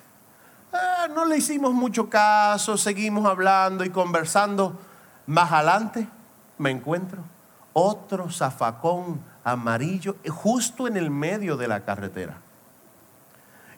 Ah, 0.71 1.07
no 1.13 1.25
le 1.25 1.37
hicimos 1.37 1.73
mucho 1.73 2.09
caso, 2.09 2.77
seguimos 2.77 3.25
hablando 3.25 3.85
y 3.85 3.89
conversando. 3.89 4.77
Más 5.25 5.51
adelante 5.51 6.07
me 6.57 6.69
encuentro 6.69 7.34
otro 7.77 8.31
zafacón 8.31 9.21
amarillo 9.43 10.15
justo 10.29 10.87
en 10.87 10.95
el 10.95 11.11
medio 11.11 11.57
de 11.57 11.67
la 11.67 11.83
carretera. 11.83 12.41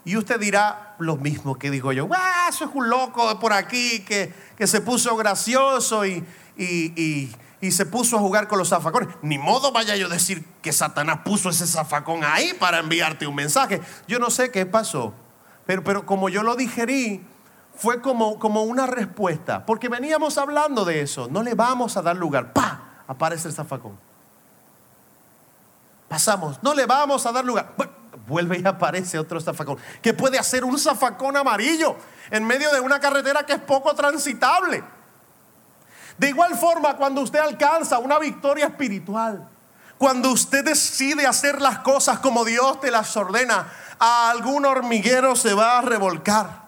Y 0.05 0.15
usted 0.15 0.39
dirá 0.39 0.95
lo 0.99 1.17
mismo 1.17 1.57
que 1.57 1.71
digo 1.71 1.91
yo, 1.91 2.07
ah, 2.13 2.45
eso 2.47 2.65
es 2.65 2.71
un 2.73 2.89
loco 2.89 3.39
por 3.39 3.53
aquí 3.53 4.05
que, 4.05 4.31
que 4.55 4.67
se 4.67 4.81
puso 4.81 5.17
gracioso 5.17 6.05
y, 6.05 6.23
y, 6.55 7.35
y, 7.59 7.71
se 7.71 7.85
puso 7.87 8.17
a 8.17 8.19
jugar 8.19 8.47
con 8.47 8.59
los 8.59 8.69
zafacones. 8.69 9.09
Ni 9.23 9.37
modo 9.37 9.71
vaya 9.71 9.95
yo 9.95 10.05
a 10.05 10.09
decir 10.09 10.45
que 10.61 10.71
Satanás 10.71 11.21
puso 11.25 11.49
ese 11.49 11.65
zafacón 11.65 12.23
ahí 12.23 12.53
para 12.57 12.79
enviarte 12.79 13.27
un 13.27 13.35
mensaje. 13.35 13.81
Yo 14.07 14.19
no 14.19 14.29
sé 14.29 14.51
qué 14.51 14.65
pasó. 14.65 15.13
Pero, 15.65 16.05
como 16.05 16.29
yo 16.29 16.43
lo 16.43 16.55
digerí, 16.55 17.25
fue 17.75 18.01
como, 18.01 18.39
como 18.39 18.63
una 18.63 18.87
respuesta, 18.87 19.65
porque 19.65 19.89
veníamos 19.89 20.37
hablando 20.37 20.85
de 20.85 21.01
eso, 21.01 21.27
no 21.29 21.43
le 21.43 21.55
vamos 21.55 21.97
a 21.97 22.01
dar 22.01 22.15
lugar. 22.15 22.53
¡Pa! 22.53 22.86
Aparece 23.07 23.47
el 23.47 23.53
zafacón. 23.53 23.97
Pasamos, 26.07 26.61
no 26.61 26.73
le 26.73 26.85
vamos 26.85 27.25
a 27.25 27.31
dar 27.31 27.43
lugar. 27.43 27.73
vuelve 28.27 28.59
y 28.59 28.67
aparece 28.67 29.17
otro 29.19 29.39
zafacón, 29.39 29.77
que 30.01 30.13
puede 30.13 30.37
hacer 30.37 30.63
un 30.63 30.77
zafacón 30.77 31.37
amarillo 31.37 31.95
en 32.29 32.43
medio 32.45 32.71
de 32.71 32.79
una 32.79 32.99
carretera 32.99 33.45
que 33.45 33.53
es 33.53 33.59
poco 33.59 33.93
transitable. 33.93 34.83
De 36.17 36.29
igual 36.29 36.57
forma, 36.57 36.95
cuando 36.95 37.21
usted 37.21 37.39
alcanza 37.39 37.99
una 37.99 38.19
victoria 38.19 38.65
espiritual, 38.65 39.47
cuando 39.97 40.31
usted 40.31 40.63
decide 40.63 41.25
hacer 41.25 41.61
las 41.61 41.79
cosas 41.79 42.19
como 42.19 42.43
Dios 42.43 42.79
te 42.79 42.91
las 42.91 43.15
ordena, 43.15 43.71
a 43.99 44.29
algún 44.29 44.65
hormiguero 44.65 45.35
se 45.35 45.53
va 45.53 45.79
a 45.79 45.81
revolcar. 45.81 46.67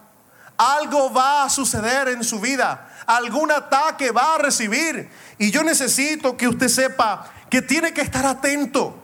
Algo 0.57 1.13
va 1.13 1.43
a 1.43 1.49
suceder 1.49 2.09
en 2.09 2.23
su 2.23 2.39
vida. 2.39 2.88
Algún 3.09 3.51
ataque 3.51 4.11
va 4.11 4.35
a 4.35 4.37
recibir. 4.37 5.09
Y 5.37 5.51
yo 5.51 5.63
necesito 5.63 6.37
que 6.37 6.47
usted 6.47 6.67
sepa 6.67 7.25
que 7.49 7.61
tiene 7.61 7.93
que 7.93 8.01
estar 8.01 8.25
atento. 8.25 8.95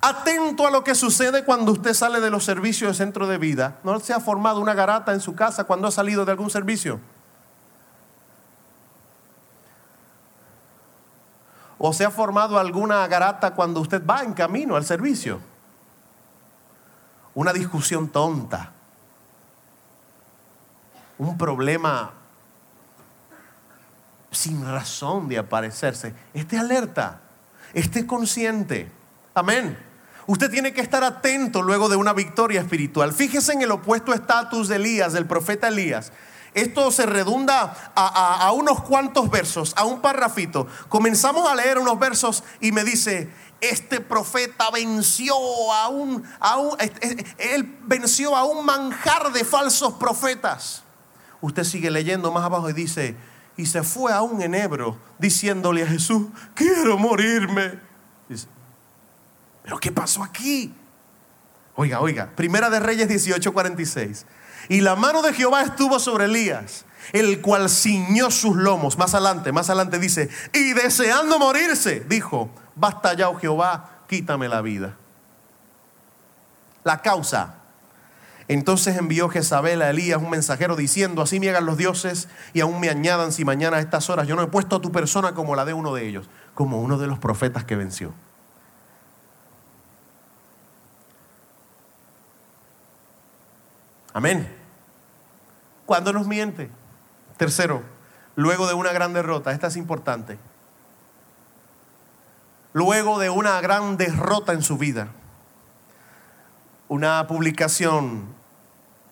Atento 0.00 0.66
a 0.66 0.70
lo 0.70 0.84
que 0.84 0.94
sucede 0.94 1.44
cuando 1.44 1.72
usted 1.72 1.94
sale 1.94 2.20
de 2.20 2.30
los 2.30 2.44
servicios 2.44 2.90
de 2.90 3.04
centro 3.04 3.26
de 3.26 3.38
vida. 3.38 3.78
¿No 3.84 3.98
se 4.00 4.12
ha 4.12 4.20
formado 4.20 4.60
una 4.60 4.74
garata 4.74 5.12
en 5.12 5.20
su 5.20 5.34
casa 5.34 5.64
cuando 5.64 5.88
ha 5.88 5.92
salido 5.92 6.24
de 6.24 6.32
algún 6.32 6.50
servicio? 6.50 7.00
¿O 11.78 11.92
se 11.92 12.04
ha 12.04 12.10
formado 12.10 12.58
alguna 12.58 13.06
garata 13.06 13.54
cuando 13.54 13.80
usted 13.80 14.04
va 14.04 14.22
en 14.22 14.34
camino 14.34 14.76
al 14.76 14.84
servicio? 14.84 15.40
una 17.34 17.52
discusión 17.52 18.08
tonta, 18.08 18.72
un 21.18 21.38
problema 21.38 22.12
sin 24.32 24.64
razón 24.64 25.28
de 25.28 25.38
aparecerse. 25.38 26.14
Esté 26.34 26.58
alerta, 26.58 27.20
esté 27.72 28.06
consciente. 28.06 28.90
Amén. 29.34 29.78
Usted 30.26 30.50
tiene 30.50 30.72
que 30.72 30.80
estar 30.80 31.04
atento 31.04 31.62
luego 31.62 31.88
de 31.88 31.96
una 31.96 32.12
victoria 32.12 32.60
espiritual. 32.60 33.12
Fíjese 33.12 33.52
en 33.52 33.62
el 33.62 33.70
opuesto 33.70 34.14
estatus 34.14 34.68
de 34.68 34.76
Elías, 34.76 35.12
del 35.12 35.26
profeta 35.26 35.68
Elías. 35.68 36.12
Esto 36.54 36.90
se 36.90 37.06
redunda 37.06 37.92
a, 37.94 38.52
unos 38.52 38.82
cuantos 38.82 39.30
versos, 39.30 39.72
a 39.76 39.84
un 39.84 40.02
parrafito. 40.02 40.66
Comenzamos 40.88 41.48
a 41.50 41.54
leer 41.54 41.78
unos 41.78 41.98
versos 41.98 42.44
y 42.60 42.72
me 42.72 42.84
dice, 42.84 43.32
este 43.60 44.00
profeta 44.00 44.70
venció 44.70 45.34
a 45.72 45.88
un, 45.88 46.22
a 46.40 46.58
un, 46.58 46.76
él 47.38 47.78
venció 47.84 48.36
a 48.36 48.44
un 48.44 48.66
manjar 48.66 49.32
de 49.32 49.44
falsos 49.44 49.94
profetas. 49.94 50.82
Usted 51.40 51.64
sigue 51.64 51.90
leyendo 51.90 52.30
más 52.30 52.44
abajo 52.44 52.68
y 52.68 52.74
dice, 52.74 53.16
y 53.56 53.66
se 53.66 53.82
fue 53.82 54.12
a 54.12 54.22
un 54.22 54.40
enebro 54.42 54.98
diciéndole 55.18 55.82
a 55.82 55.86
Jesús, 55.86 56.26
quiero 56.54 56.98
morirme. 56.98 57.80
pero 59.62 59.78
¿qué 59.78 59.92
pasó 59.92 60.22
aquí? 60.22 60.74
Oiga, 61.74 62.00
oiga, 62.00 62.30
Primera 62.34 62.70
de 62.70 62.80
Reyes 62.80 63.08
18:46. 63.08 64.24
Y 64.68 64.80
la 64.80 64.94
mano 64.94 65.22
de 65.22 65.32
Jehová 65.32 65.62
estuvo 65.62 65.98
sobre 65.98 66.26
Elías, 66.26 66.84
el 67.12 67.40
cual 67.40 67.68
ciñó 67.68 68.30
sus 68.30 68.56
lomos. 68.56 68.96
Más 68.96 69.14
adelante, 69.14 69.52
más 69.52 69.68
adelante 69.68 69.98
dice, 69.98 70.28
y 70.52 70.72
deseando 70.72 71.38
morirse, 71.38 72.00
dijo, 72.08 72.50
basta 72.76 73.14
ya, 73.14 73.28
oh 73.28 73.38
Jehová, 73.38 74.02
quítame 74.08 74.48
la 74.48 74.62
vida. 74.62 74.96
La 76.84 77.02
causa. 77.02 77.61
Entonces 78.48 78.96
envió 78.96 79.28
Jezabel 79.28 79.82
a 79.82 79.90
Elías 79.90 80.20
un 80.20 80.30
mensajero 80.30 80.76
diciendo, 80.76 81.22
así 81.22 81.40
me 81.40 81.48
hagan 81.48 81.66
los 81.66 81.76
dioses 81.76 82.28
y 82.52 82.60
aún 82.60 82.80
me 82.80 82.88
añadan 82.88 83.32
si 83.32 83.44
mañana 83.44 83.78
a 83.78 83.80
estas 83.80 84.10
horas 84.10 84.26
yo 84.26 84.36
no 84.36 84.42
he 84.42 84.46
puesto 84.46 84.76
a 84.76 84.80
tu 84.80 84.92
persona 84.92 85.34
como 85.34 85.54
la 85.56 85.64
de 85.64 85.74
uno 85.74 85.94
de 85.94 86.06
ellos, 86.06 86.28
como 86.54 86.80
uno 86.80 86.98
de 86.98 87.06
los 87.06 87.18
profetas 87.18 87.64
que 87.64 87.76
venció. 87.76 88.12
Amén. 94.12 94.54
¿Cuándo 95.86 96.12
nos 96.12 96.26
miente? 96.26 96.70
Tercero, 97.36 97.82
luego 98.36 98.66
de 98.66 98.74
una 98.74 98.92
gran 98.92 99.12
derrota, 99.12 99.52
esta 99.52 99.68
es 99.68 99.76
importante 99.76 100.38
luego 102.72 103.18
de 103.18 103.30
una 103.30 103.60
gran 103.60 103.96
derrota 103.96 104.52
en 104.52 104.62
su 104.62 104.78
vida. 104.78 105.08
Una 106.92 107.26
publicación 107.26 108.34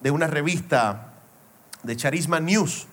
de 0.02 0.10
una 0.10 0.26
revista 0.26 1.14
de 1.82 1.96
Charisma 1.96 2.38
News 2.38 2.88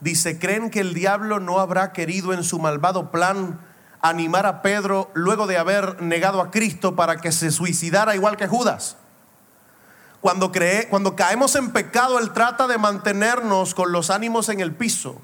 dice, 0.00 0.40
¿creen 0.40 0.68
que 0.68 0.80
el 0.80 0.94
diablo 0.94 1.38
no 1.38 1.60
habrá 1.60 1.92
querido 1.92 2.32
en 2.32 2.42
su 2.42 2.58
malvado 2.58 3.12
plan 3.12 3.60
animar 4.00 4.44
a 4.46 4.62
Pedro 4.62 5.12
luego 5.14 5.46
de 5.46 5.58
haber 5.58 6.02
negado 6.02 6.40
a 6.40 6.50
Cristo 6.50 6.96
para 6.96 7.18
que 7.18 7.30
se 7.30 7.52
suicidara 7.52 8.16
igual 8.16 8.36
que 8.36 8.48
Judas? 8.48 8.96
Cuando, 10.20 10.50
cree, 10.50 10.88
cuando 10.88 11.14
caemos 11.14 11.54
en 11.54 11.70
pecado, 11.70 12.18
Él 12.18 12.32
trata 12.32 12.66
de 12.66 12.78
mantenernos 12.78 13.76
con 13.76 13.92
los 13.92 14.10
ánimos 14.10 14.48
en 14.48 14.58
el 14.58 14.74
piso 14.74 15.20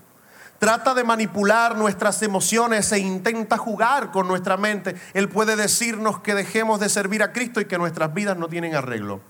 trata 0.62 0.94
de 0.94 1.02
manipular 1.02 1.76
nuestras 1.76 2.22
emociones 2.22 2.92
e 2.92 3.00
intenta 3.00 3.58
jugar 3.58 4.12
con 4.12 4.28
nuestra 4.28 4.56
mente, 4.56 4.94
Él 5.12 5.28
puede 5.28 5.56
decirnos 5.56 6.20
que 6.20 6.36
dejemos 6.36 6.78
de 6.78 6.88
servir 6.88 7.24
a 7.24 7.32
Cristo 7.32 7.60
y 7.60 7.64
que 7.64 7.78
nuestras 7.78 8.14
vidas 8.14 8.36
no 8.36 8.46
tienen 8.46 8.76
arreglo. 8.76 9.20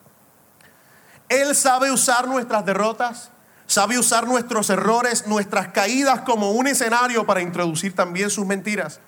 Él 1.31 1.57
sabe 1.57 1.91
usar 1.91 2.29
nuestras 2.29 2.67
derrotas, 2.67 3.31
Sabe 3.67 3.99
usar 3.99 4.27
nuestros 4.27 4.69
errores, 4.69 5.27
nuestras 5.27 5.69
caídas 5.69 6.21
como 6.21 6.51
un 6.51 6.67
escenario 6.67 7.25
para 7.25 7.41
introducir 7.41 7.95
también 7.95 8.29
sus 8.29 8.45
mentiras. 8.45 9.01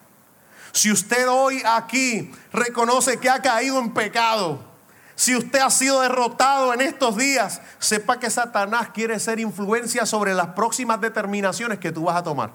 Si 0.73 0.91
usted 0.91 1.29
hoy 1.29 1.61
aquí 1.67 2.33
reconoce 2.51 3.19
que 3.19 3.29
ha 3.29 3.43
caído 3.43 3.79
en 3.79 3.93
pecado, 3.93 4.74
si 5.17 5.37
usted 5.37 5.61
ha 5.61 5.71
sido 5.71 6.01
derrotado 6.01 6.75
en 6.75 6.81
estos 6.81 7.17
días, 7.17 7.61
sepa 7.79 8.19
que 8.19 8.31
Satanás 8.31 8.89
quiere 8.93 9.21
ser 9.21 9.39
influencia 9.39 10.07
sobre 10.07 10.35
las 10.35 10.49
próximas 10.49 11.01
determinaciones 11.01 11.79
que 11.79 11.93
tú 11.93 12.05
vas 12.05 12.17
a 12.17 12.23
tomar. 12.23 12.51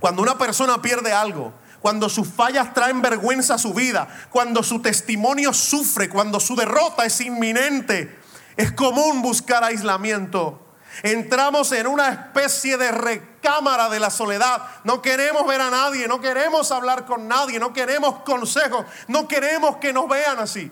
Cuando 0.00 0.22
una 0.22 0.38
persona 0.38 0.80
pierde 0.80 1.12
algo, 1.12 1.52
cuando 1.80 2.08
sus 2.08 2.26
fallas 2.26 2.72
traen 2.72 3.02
vergüenza 3.02 3.54
a 3.54 3.58
su 3.58 3.74
vida, 3.74 4.08
cuando 4.30 4.62
su 4.62 4.80
testimonio 4.80 5.52
sufre, 5.52 6.08
cuando 6.08 6.40
su 6.40 6.56
derrota 6.56 7.04
es 7.04 7.20
inminente, 7.20 8.18
es 8.56 8.72
común 8.72 9.20
buscar 9.20 9.62
aislamiento. 9.64 10.60
Entramos 11.02 11.72
en 11.72 11.86
una 11.86 12.08
especie 12.08 12.78
de 12.78 12.90
recámara 12.90 13.90
de 13.90 14.00
la 14.00 14.10
soledad. 14.10 14.62
No 14.84 15.02
queremos 15.02 15.46
ver 15.46 15.60
a 15.60 15.68
nadie, 15.68 16.08
no 16.08 16.20
queremos 16.20 16.70
hablar 16.72 17.04
con 17.04 17.28
nadie, 17.28 17.58
no 17.58 17.74
queremos 17.74 18.20
consejos, 18.20 18.86
no 19.08 19.28
queremos 19.28 19.76
que 19.76 19.92
nos 19.92 20.08
vean 20.08 20.38
así. 20.38 20.70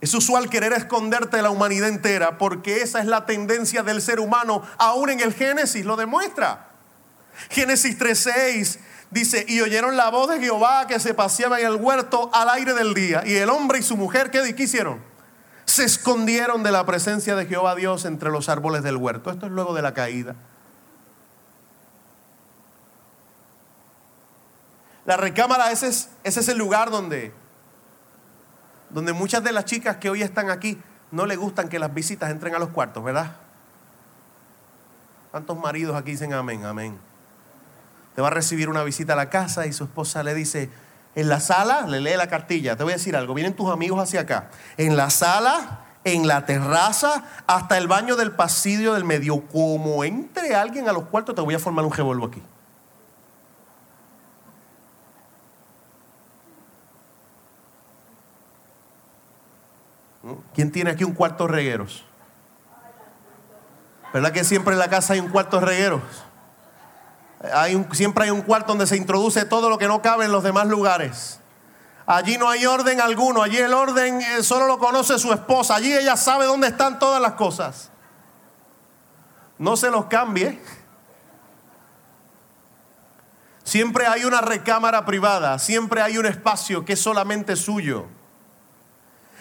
Es 0.00 0.12
usual 0.14 0.50
querer 0.50 0.72
esconderte 0.72 1.38
de 1.38 1.42
la 1.42 1.50
humanidad 1.50 1.88
entera 1.88 2.38
porque 2.38 2.82
esa 2.82 3.00
es 3.00 3.06
la 3.06 3.24
tendencia 3.24 3.82
del 3.82 4.02
ser 4.02 4.20
humano, 4.20 4.62
aún 4.78 5.10
en 5.10 5.20
el 5.20 5.32
Génesis 5.32 5.84
lo 5.84 5.96
demuestra. 5.96 6.68
Génesis 7.50 7.98
3:6 7.98 8.78
dice, 9.10 9.44
y 9.48 9.60
oyeron 9.60 9.96
la 9.96 10.10
voz 10.10 10.28
de 10.28 10.40
Jehová 10.40 10.86
que 10.86 11.00
se 11.00 11.14
paseaba 11.14 11.60
en 11.60 11.66
el 11.66 11.76
huerto 11.76 12.30
al 12.32 12.50
aire 12.50 12.74
del 12.74 12.94
día. 12.94 13.22
Y 13.24 13.34
el 13.36 13.48
hombre 13.50 13.78
y 13.78 13.82
su 13.82 13.96
mujer, 13.96 14.30
¿qué, 14.30 14.54
hicieron? 14.58 15.02
Se 15.64 15.84
escondieron 15.84 16.62
de 16.62 16.72
la 16.72 16.84
presencia 16.86 17.34
de 17.34 17.46
Jehová 17.46 17.74
Dios 17.74 18.04
entre 18.04 18.30
los 18.30 18.48
árboles 18.48 18.82
del 18.82 18.96
huerto. 18.96 19.30
Esto 19.30 19.46
es 19.46 19.52
luego 19.52 19.74
de 19.74 19.82
la 19.82 19.94
caída. 19.94 20.34
La 25.04 25.16
recámara, 25.16 25.70
ese 25.70 25.88
es, 25.88 26.10
ese 26.24 26.40
es 26.40 26.48
el 26.48 26.58
lugar 26.58 26.90
donde 26.90 27.32
donde 28.90 29.12
muchas 29.12 29.42
de 29.42 29.52
las 29.52 29.64
chicas 29.64 29.96
que 29.96 30.10
hoy 30.10 30.22
están 30.22 30.50
aquí 30.50 30.78
no 31.10 31.26
les 31.26 31.38
gustan 31.38 31.68
que 31.68 31.78
las 31.78 31.92
visitas 31.92 32.30
entren 32.30 32.54
a 32.54 32.58
los 32.58 32.70
cuartos, 32.70 33.02
¿verdad? 33.02 33.36
¿Cuántos 35.30 35.58
maridos 35.58 35.96
aquí 35.96 36.12
dicen 36.12 36.32
amén, 36.32 36.64
amén? 36.64 36.98
Te 38.14 38.22
va 38.22 38.28
a 38.28 38.30
recibir 38.30 38.68
una 38.68 38.82
visita 38.82 39.12
a 39.12 39.16
la 39.16 39.28
casa 39.28 39.66
y 39.66 39.72
su 39.72 39.84
esposa 39.84 40.22
le 40.22 40.34
dice, 40.34 40.70
en 41.14 41.28
la 41.28 41.40
sala, 41.40 41.86
le 41.86 42.00
lee 42.00 42.16
la 42.16 42.28
cartilla, 42.28 42.76
te 42.76 42.82
voy 42.82 42.92
a 42.92 42.96
decir 42.96 43.16
algo, 43.16 43.34
vienen 43.34 43.54
tus 43.54 43.70
amigos 43.70 44.02
hacia 44.02 44.20
acá, 44.20 44.48
en 44.76 44.96
la 44.96 45.10
sala, 45.10 45.80
en 46.04 46.26
la 46.26 46.46
terraza, 46.46 47.24
hasta 47.46 47.76
el 47.78 47.88
baño 47.88 48.16
del 48.16 48.32
pasillo 48.32 48.94
del 48.94 49.04
medio, 49.04 49.46
como 49.48 50.04
entre 50.04 50.54
alguien 50.54 50.88
a 50.88 50.92
los 50.92 51.04
cuartos, 51.04 51.34
te 51.34 51.40
voy 51.40 51.54
a 51.54 51.58
formar 51.58 51.84
un 51.84 51.92
revolvo 51.92 52.26
aquí. 52.26 52.42
¿Quién 60.54 60.72
tiene 60.72 60.90
aquí 60.90 61.04
un 61.04 61.14
cuarto 61.14 61.46
regueros? 61.46 62.04
¿Verdad 64.12 64.32
que 64.32 64.44
siempre 64.44 64.72
en 64.72 64.78
la 64.78 64.88
casa 64.88 65.12
hay 65.12 65.20
un 65.20 65.28
cuarto 65.28 65.60
regueros? 65.60 66.02
Hay 67.52 67.86
siempre 67.92 68.24
hay 68.24 68.30
un 68.30 68.42
cuarto 68.42 68.68
donde 68.68 68.86
se 68.86 68.96
introduce 68.96 69.44
todo 69.44 69.68
lo 69.68 69.78
que 69.78 69.88
no 69.88 70.02
cabe 70.02 70.24
en 70.24 70.32
los 70.32 70.42
demás 70.42 70.66
lugares. 70.66 71.40
Allí 72.06 72.38
no 72.38 72.48
hay 72.48 72.64
orden 72.66 73.00
alguno, 73.00 73.42
allí 73.42 73.58
el 73.58 73.74
orden 73.74 74.20
eh, 74.20 74.42
solo 74.42 74.66
lo 74.66 74.78
conoce 74.78 75.18
su 75.18 75.32
esposa, 75.32 75.74
allí 75.74 75.92
ella 75.92 76.16
sabe 76.16 76.46
dónde 76.46 76.68
están 76.68 76.98
todas 76.98 77.20
las 77.20 77.32
cosas. 77.32 77.90
No 79.58 79.76
se 79.76 79.90
los 79.90 80.06
cambie. 80.06 80.62
Siempre 83.64 84.06
hay 84.06 84.24
una 84.24 84.40
recámara 84.40 85.04
privada, 85.04 85.58
siempre 85.58 86.00
hay 86.00 86.16
un 86.18 86.26
espacio 86.26 86.84
que 86.84 86.92
es 86.92 87.00
solamente 87.00 87.56
suyo 87.56 88.06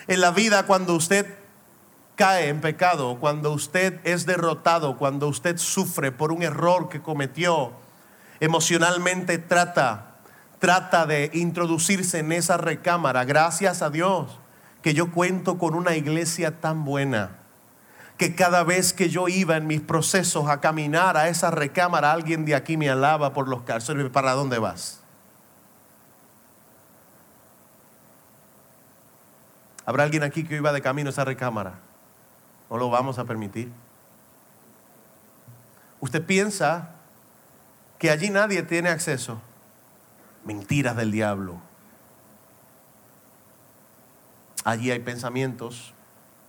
en 0.07 0.21
la 0.21 0.31
vida 0.31 0.65
cuando 0.65 0.93
usted 0.93 1.25
cae 2.15 2.49
en 2.49 2.61
pecado, 2.61 3.17
cuando 3.19 3.51
usted 3.51 3.99
es 4.03 4.25
derrotado, 4.25 4.97
cuando 4.97 5.27
usted 5.27 5.57
sufre 5.57 6.11
por 6.11 6.31
un 6.31 6.43
error 6.43 6.89
que 6.89 7.01
cometió, 7.01 7.73
emocionalmente 8.39 9.37
trata, 9.37 10.17
trata 10.59 11.05
de 11.05 11.29
introducirse 11.33 12.19
en 12.19 12.31
esa 12.31 12.57
recámara. 12.57 13.25
Gracias 13.25 13.81
a 13.81 13.89
Dios 13.89 14.39
que 14.81 14.93
yo 14.93 15.11
cuento 15.11 15.57
con 15.57 15.73
una 15.73 15.95
iglesia 15.95 16.61
tan 16.61 16.85
buena, 16.85 17.37
que 18.17 18.35
cada 18.35 18.63
vez 18.63 18.93
que 18.93 19.09
yo 19.09 19.27
iba 19.27 19.57
en 19.57 19.67
mis 19.67 19.81
procesos 19.81 20.47
a 20.47 20.61
caminar 20.61 21.17
a 21.17 21.27
esa 21.27 21.51
recámara, 21.51 22.11
alguien 22.11 22.45
de 22.45 22.55
aquí 22.55 22.77
me 22.77 22.89
alaba 22.89 23.33
por 23.33 23.47
los 23.47 23.63
calzones. 23.63 24.09
¿Para 24.09 24.33
dónde 24.33 24.59
vas? 24.59 25.01
¿Habrá 29.85 30.03
alguien 30.03 30.23
aquí 30.23 30.43
que 30.43 30.55
iba 30.55 30.71
de 30.71 30.81
camino 30.81 31.09
a 31.09 31.11
esa 31.11 31.25
recámara? 31.25 31.75
No 32.69 32.77
lo 32.77 32.89
vamos 32.89 33.19
a 33.19 33.25
permitir. 33.25 33.71
Usted 35.99 36.25
piensa 36.25 36.89
que 37.99 38.09
allí 38.09 38.29
nadie 38.29 38.63
tiene 38.63 38.89
acceso. 38.89 39.41
Mentiras 40.43 40.95
del 40.95 41.11
diablo. 41.11 41.59
Allí 44.63 44.91
hay 44.91 44.99
pensamientos, 44.99 45.93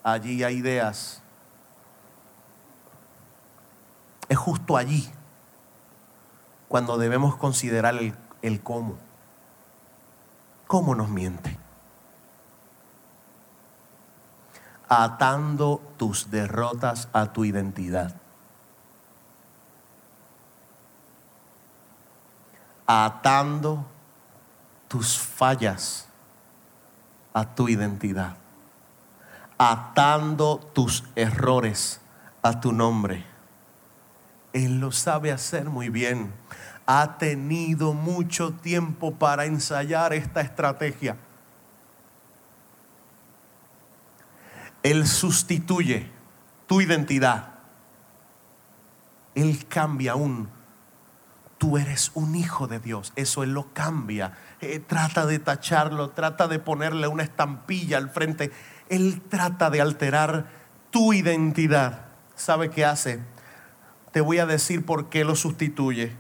allí 0.02 0.42
hay 0.42 0.56
ideas. 0.56 1.22
Es 4.28 4.38
justo 4.38 4.76
allí 4.76 5.08
cuando 6.68 6.98
debemos 6.98 7.36
considerar 7.36 7.94
el, 7.94 8.14
el 8.42 8.62
cómo. 8.62 8.98
¿Cómo 10.66 10.94
nos 10.94 11.08
miente? 11.08 11.65
Atando 14.88 15.80
tus 15.96 16.30
derrotas 16.30 17.08
a 17.12 17.32
tu 17.32 17.44
identidad. 17.44 18.14
Atando 22.86 23.84
tus 24.88 25.18
fallas 25.18 26.06
a 27.34 27.44
tu 27.54 27.68
identidad. 27.68 28.36
Atando 29.58 30.58
tus 30.72 31.02
errores 31.16 32.00
a 32.42 32.60
tu 32.60 32.72
nombre. 32.72 33.24
Él 34.52 34.80
lo 34.80 34.92
sabe 34.92 35.32
hacer 35.32 35.68
muy 35.68 35.88
bien. 35.88 36.32
Ha 36.86 37.18
tenido 37.18 37.92
mucho 37.92 38.52
tiempo 38.52 39.14
para 39.14 39.46
ensayar 39.46 40.12
esta 40.12 40.40
estrategia. 40.40 41.16
Él 44.86 45.08
sustituye 45.08 46.08
tu 46.68 46.80
identidad. 46.80 47.54
Él 49.34 49.66
cambia 49.66 50.14
un, 50.14 50.48
tú 51.58 51.76
eres 51.76 52.12
un 52.14 52.36
hijo 52.36 52.68
de 52.68 52.78
Dios. 52.78 53.12
Eso 53.16 53.42
Él 53.42 53.52
lo 53.52 53.72
cambia. 53.72 54.38
Eh, 54.60 54.78
trata 54.78 55.26
de 55.26 55.40
tacharlo, 55.40 56.10
trata 56.10 56.46
de 56.46 56.60
ponerle 56.60 57.08
una 57.08 57.24
estampilla 57.24 57.98
al 57.98 58.10
frente. 58.10 58.52
Él 58.88 59.22
trata 59.28 59.70
de 59.70 59.80
alterar 59.80 60.46
tu 60.92 61.12
identidad. 61.12 62.06
¿Sabe 62.36 62.70
qué 62.70 62.84
hace? 62.84 63.18
Te 64.12 64.20
voy 64.20 64.38
a 64.38 64.46
decir 64.46 64.86
por 64.86 65.08
qué 65.08 65.24
lo 65.24 65.34
sustituye. 65.34 66.14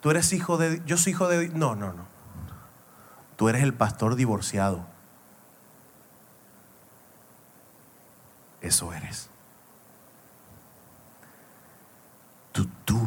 Tú 0.00 0.10
eres 0.10 0.32
hijo 0.32 0.58
de... 0.58 0.82
Yo 0.86 0.96
soy 0.96 1.12
hijo 1.12 1.28
de... 1.28 1.50
No, 1.50 1.76
no, 1.76 1.92
no. 1.92 2.11
Tú 3.42 3.48
eres 3.48 3.64
el 3.64 3.74
pastor 3.74 4.14
divorciado. 4.14 4.86
Eso 8.60 8.92
eres. 8.92 9.30
Tú, 12.52 12.68
tú, 12.84 13.00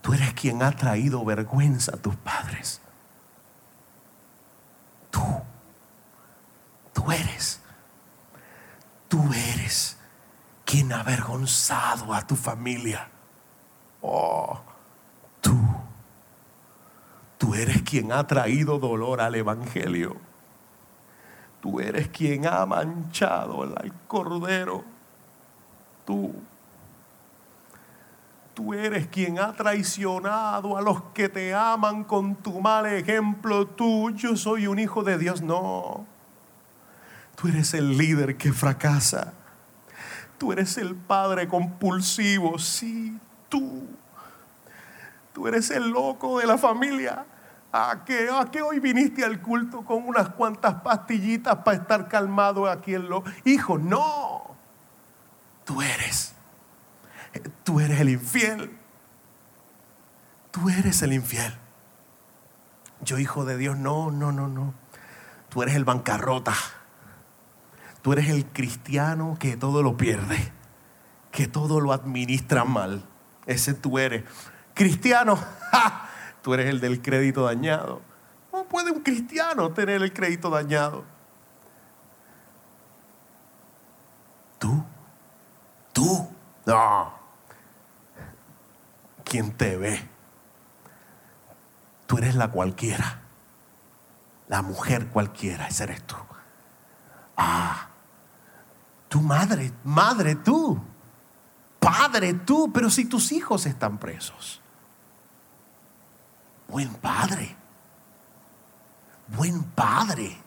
tú 0.00 0.14
eres 0.14 0.34
quien 0.34 0.64
ha 0.64 0.72
traído 0.72 1.24
vergüenza 1.24 1.94
a 1.94 1.98
tus 1.98 2.16
padres. 2.16 2.80
Tú, 5.12 5.22
tú 6.92 7.12
eres, 7.12 7.60
tú 9.06 9.22
eres 9.32 9.96
quien 10.64 10.92
ha 10.92 11.02
avergonzado 11.02 12.12
a 12.12 12.26
tu 12.26 12.34
familia. 12.34 13.08
Oh, 14.00 14.60
Tú 17.38 17.54
eres 17.54 17.82
quien 17.82 18.12
ha 18.12 18.26
traído 18.26 18.78
dolor 18.78 19.20
al 19.20 19.36
Evangelio. 19.36 20.16
Tú 21.60 21.80
eres 21.80 22.08
quien 22.08 22.46
ha 22.46 22.66
manchado 22.66 23.62
al 23.62 23.92
Cordero. 24.06 24.84
Tú. 26.04 26.34
Tú 28.54 28.74
eres 28.74 29.06
quien 29.06 29.38
ha 29.38 29.52
traicionado 29.52 30.76
a 30.76 30.82
los 30.82 31.00
que 31.14 31.28
te 31.28 31.54
aman 31.54 32.02
con 32.02 32.34
tu 32.34 32.60
mal 32.60 32.86
ejemplo. 32.86 33.66
Tú, 33.66 34.10
yo 34.10 34.36
soy 34.36 34.66
un 34.66 34.80
hijo 34.80 35.04
de 35.04 35.16
Dios. 35.16 35.42
No. 35.42 36.06
Tú 37.36 37.46
eres 37.46 37.72
el 37.74 37.96
líder 37.96 38.36
que 38.36 38.52
fracasa. 38.52 39.32
Tú 40.38 40.52
eres 40.52 40.76
el 40.76 40.96
padre 40.96 41.46
compulsivo. 41.46 42.58
Sí, 42.58 43.16
tú. 43.48 43.86
Tú 45.38 45.46
eres 45.46 45.70
el 45.70 45.90
loco 45.90 46.40
de 46.40 46.46
la 46.46 46.58
familia. 46.58 47.24
¿A 47.70 48.02
qué, 48.04 48.28
¿A 48.28 48.46
qué 48.46 48.60
hoy 48.60 48.80
viniste 48.80 49.24
al 49.24 49.40
culto 49.40 49.84
con 49.84 50.02
unas 50.02 50.30
cuantas 50.30 50.82
pastillitas 50.82 51.58
para 51.58 51.76
estar 51.76 52.08
calmado 52.08 52.68
aquí 52.68 52.92
en 52.92 53.08
lo? 53.08 53.22
Hijo, 53.44 53.78
no. 53.78 54.56
Tú 55.64 55.80
eres. 55.80 56.34
Tú 57.62 57.78
eres 57.78 58.00
el 58.00 58.08
infiel. 58.08 58.76
Tú 60.50 60.70
eres 60.70 61.02
el 61.02 61.12
infiel. 61.12 61.54
Yo, 63.02 63.16
hijo 63.20 63.44
de 63.44 63.56
Dios, 63.56 63.76
no, 63.76 64.10
no, 64.10 64.32
no, 64.32 64.48
no. 64.48 64.74
Tú 65.50 65.62
eres 65.62 65.76
el 65.76 65.84
bancarrota. 65.84 66.54
Tú 68.02 68.12
eres 68.12 68.28
el 68.28 68.44
cristiano 68.44 69.36
que 69.38 69.56
todo 69.56 69.84
lo 69.84 69.96
pierde, 69.96 70.52
que 71.30 71.46
todo 71.46 71.78
lo 71.78 71.92
administra 71.92 72.64
mal. 72.64 73.04
Ese 73.46 73.72
tú 73.72 74.00
eres. 74.00 74.24
Cristiano, 74.78 75.36
tú 76.40 76.54
eres 76.54 76.66
el 76.66 76.78
del 76.78 77.02
crédito 77.02 77.42
dañado. 77.42 78.00
¿Cómo 78.48 78.68
puede 78.68 78.92
un 78.92 79.00
cristiano 79.00 79.72
tener 79.72 80.00
el 80.00 80.12
crédito 80.12 80.50
dañado? 80.50 81.04
Tú, 84.60 84.84
tú, 85.92 86.30
no. 86.64 87.12
¿Quién 89.24 89.50
te 89.50 89.76
ve? 89.76 90.00
Tú 92.06 92.18
eres 92.18 92.36
la 92.36 92.48
cualquiera. 92.48 93.22
La 94.46 94.62
mujer 94.62 95.08
cualquiera, 95.08 95.66
ese 95.66 95.82
eres 95.82 96.04
tú. 96.04 96.14
Ah, 97.36 97.88
tu 99.08 99.20
madre, 99.22 99.72
madre 99.82 100.36
tú. 100.36 100.80
Padre 101.80 102.34
tú, 102.34 102.72
pero 102.72 102.88
si 102.90 103.06
tus 103.06 103.32
hijos 103.32 103.66
están 103.66 103.98
presos 103.98 104.62
buen 106.68 106.94
padre, 106.94 107.56
buen 109.26 109.64
padre. 109.64 110.38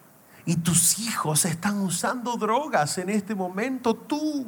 Y 0.45 0.55
tus 0.55 0.99
hijos 0.99 1.45
están 1.45 1.79
usando 1.81 2.35
drogas 2.35 2.97
en 2.97 3.09
este 3.09 3.35
momento. 3.35 3.93
Tú, 3.93 4.47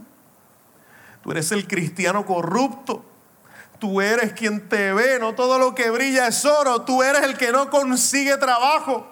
tú 1.22 1.32
eres 1.32 1.52
el 1.52 1.68
cristiano 1.68 2.26
corrupto. 2.26 3.06
Tú 3.80 4.00
eres 4.02 4.34
quien 4.34 4.70
te 4.70 4.94
ve, 4.94 5.20
no 5.20 5.36
todo 5.36 5.60
lo 5.60 5.76
que 5.76 5.90
brilla 5.90 6.28
es 6.28 6.46
oro. 6.46 6.84
Tú 6.84 7.04
eres 7.04 7.24
el 7.24 7.38
que 7.38 7.52
no 7.52 7.70
consigue 7.70 8.38
trabajo. 8.38 9.08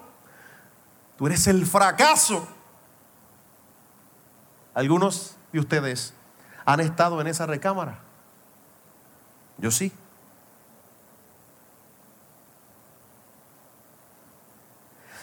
Tú 1.18 1.28
eres 1.28 1.46
el 1.48 1.66
fracaso. 1.66 2.48
Algunos 4.74 5.36
de 5.52 5.60
ustedes 5.60 6.14
han 6.66 6.80
estado 6.80 7.20
en 7.22 7.28
esa 7.28 7.46
recámara. 7.46 8.00
Yo 9.58 9.70
sí. 9.70 9.92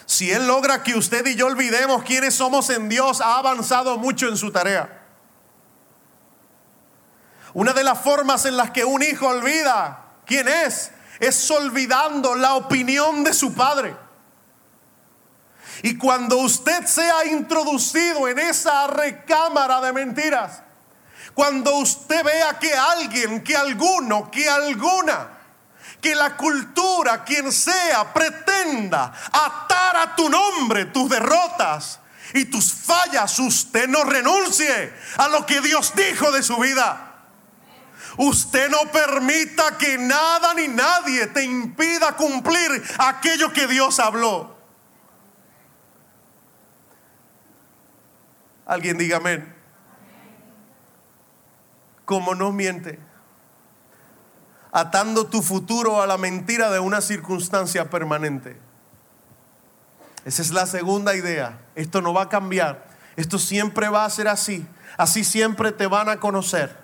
Si 0.09 0.31
Él 0.31 0.47
logra 0.47 0.81
que 0.81 0.95
usted 0.95 1.23
y 1.27 1.35
yo 1.35 1.45
olvidemos 1.45 2.01
quiénes 2.01 2.33
somos 2.33 2.71
en 2.71 2.89
Dios, 2.89 3.21
ha 3.21 3.37
avanzado 3.37 3.95
mucho 3.99 4.27
en 4.27 4.37
su 4.37 4.51
tarea. 4.51 5.05
Una 7.53 7.73
de 7.73 7.83
las 7.83 7.99
formas 8.01 8.43
en 8.45 8.57
las 8.57 8.71
que 8.71 8.83
un 8.83 9.03
hijo 9.03 9.27
olvida 9.27 10.05
quién 10.25 10.47
es, 10.47 10.91
es 11.19 11.51
olvidando 11.51 12.33
la 12.33 12.55
opinión 12.55 13.23
de 13.23 13.35
su 13.35 13.53
padre. 13.53 13.95
Y 15.83 15.95
cuando 15.95 16.37
usted 16.37 16.87
sea 16.87 17.27
introducido 17.27 18.27
en 18.27 18.39
esa 18.39 18.87
recámara 18.87 19.79
de 19.79 19.93
mentiras, 19.93 20.63
cuando 21.35 21.75
usted 21.77 22.23
vea 22.23 22.57
que 22.57 22.73
alguien, 22.73 23.43
que 23.43 23.55
alguno, 23.55 24.31
que 24.31 24.49
alguna, 24.49 25.38
que 26.01 26.15
la 26.15 26.35
cultura, 26.37 27.23
quien 27.23 27.51
sea, 27.51 28.13
pretenda 28.13 29.13
atar 29.31 29.97
a 29.97 30.15
tu 30.15 30.29
nombre 30.29 30.85
tus 30.85 31.09
derrotas 31.09 31.99
y 32.33 32.45
tus 32.45 32.73
fallas, 32.73 33.37
usted 33.39 33.87
no 33.87 34.03
renuncie 34.03 34.93
a 35.17 35.27
lo 35.27 35.45
que 35.45 35.61
Dios 35.61 35.93
dijo 35.95 36.31
de 36.31 36.43
su 36.43 36.57
vida. 36.57 37.05
Usted 38.17 38.69
no 38.69 38.91
permita 38.91 39.77
que 39.77 39.97
nada 39.97 40.53
ni 40.53 40.67
nadie 40.67 41.27
te 41.27 41.43
impida 41.43 42.15
cumplir 42.15 42.83
aquello 42.97 43.51
que 43.53 43.67
Dios 43.67 43.99
habló. 43.99 44.57
Alguien 48.65 48.97
diga 48.97 49.17
amén. 49.17 49.55
Como 52.05 52.35
no 52.35 52.51
miente 52.51 53.08
atando 54.71 55.25
tu 55.27 55.41
futuro 55.41 56.01
a 56.01 56.07
la 56.07 56.17
mentira 56.17 56.69
de 56.69 56.79
una 56.79 57.01
circunstancia 57.01 57.89
permanente. 57.89 58.57
Esa 60.25 60.41
es 60.41 60.51
la 60.51 60.65
segunda 60.65 61.15
idea. 61.15 61.59
Esto 61.75 62.01
no 62.01 62.13
va 62.13 62.23
a 62.23 62.29
cambiar. 62.29 62.85
Esto 63.15 63.39
siempre 63.39 63.89
va 63.89 64.05
a 64.05 64.09
ser 64.09 64.27
así. 64.27 64.65
Así 64.97 65.23
siempre 65.23 65.71
te 65.71 65.87
van 65.87 66.09
a 66.09 66.19
conocer. 66.19 66.77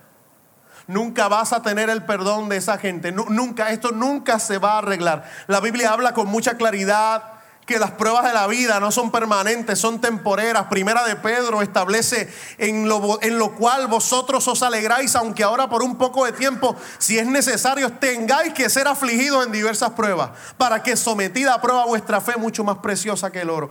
Nunca 0.88 1.28
vas 1.28 1.54
a 1.54 1.62
tener 1.62 1.89
el 1.89 2.04
perdón 2.06 2.50
de 2.50 2.58
esa 2.58 2.78
gente. 2.78 3.12
Nunca, 3.12 3.69
esto 3.71 3.91
nunca 3.91 4.39
se 4.39 4.58
va 4.58 4.74
a 4.74 4.78
arreglar. 4.80 5.30
La 5.48 5.60
Biblia 5.60 5.91
habla 5.91 6.13
con 6.13 6.28
mucha 6.28 6.58
claridad 6.58 7.35
que 7.65 7.80
las 7.80 7.91
pruebas 7.91 8.23
de 8.23 8.34
la 8.34 8.45
vida 8.47 8.80
no 8.80 8.91
son 8.91 9.12
permanentes, 9.12 9.80
son 9.80 9.99
temporeras. 9.99 10.65
Primera 10.65 11.04
de 11.04 11.15
Pedro 11.15 11.62
establece 11.62 12.32
en 12.58 12.88
lo, 12.88 13.21
en 13.23 13.39
lo 13.39 13.56
cual 13.56 13.88
vosotros 13.88 14.47
os 14.47 14.62
alegráis, 14.62 15.15
aunque 15.15 15.43
ahora 15.43 15.67
por 15.67 15.82
un 15.82 15.97
poco 15.97 16.25
de 16.25 16.32
tiempo, 16.32 16.75
si 16.99 17.17
es 17.17 17.25
necesario, 17.25 17.91
tengáis 17.93 18.54
que 18.54 18.69
ser 18.69 18.88
afligidos 18.88 19.45
en 19.45 19.51
diversas 19.51 19.91
pruebas, 19.91 20.32
para 20.58 20.84
que 20.84 20.95
sometida 20.95 21.56
a 21.56 21.62
prueba 21.62 21.86
vuestra 21.86 22.21
fe 22.21 22.38
mucho 22.38 22.63
más 22.63 22.78
preciosa 22.78 23.32
que 23.32 23.41
el 23.41 23.49
oro. 23.49 23.69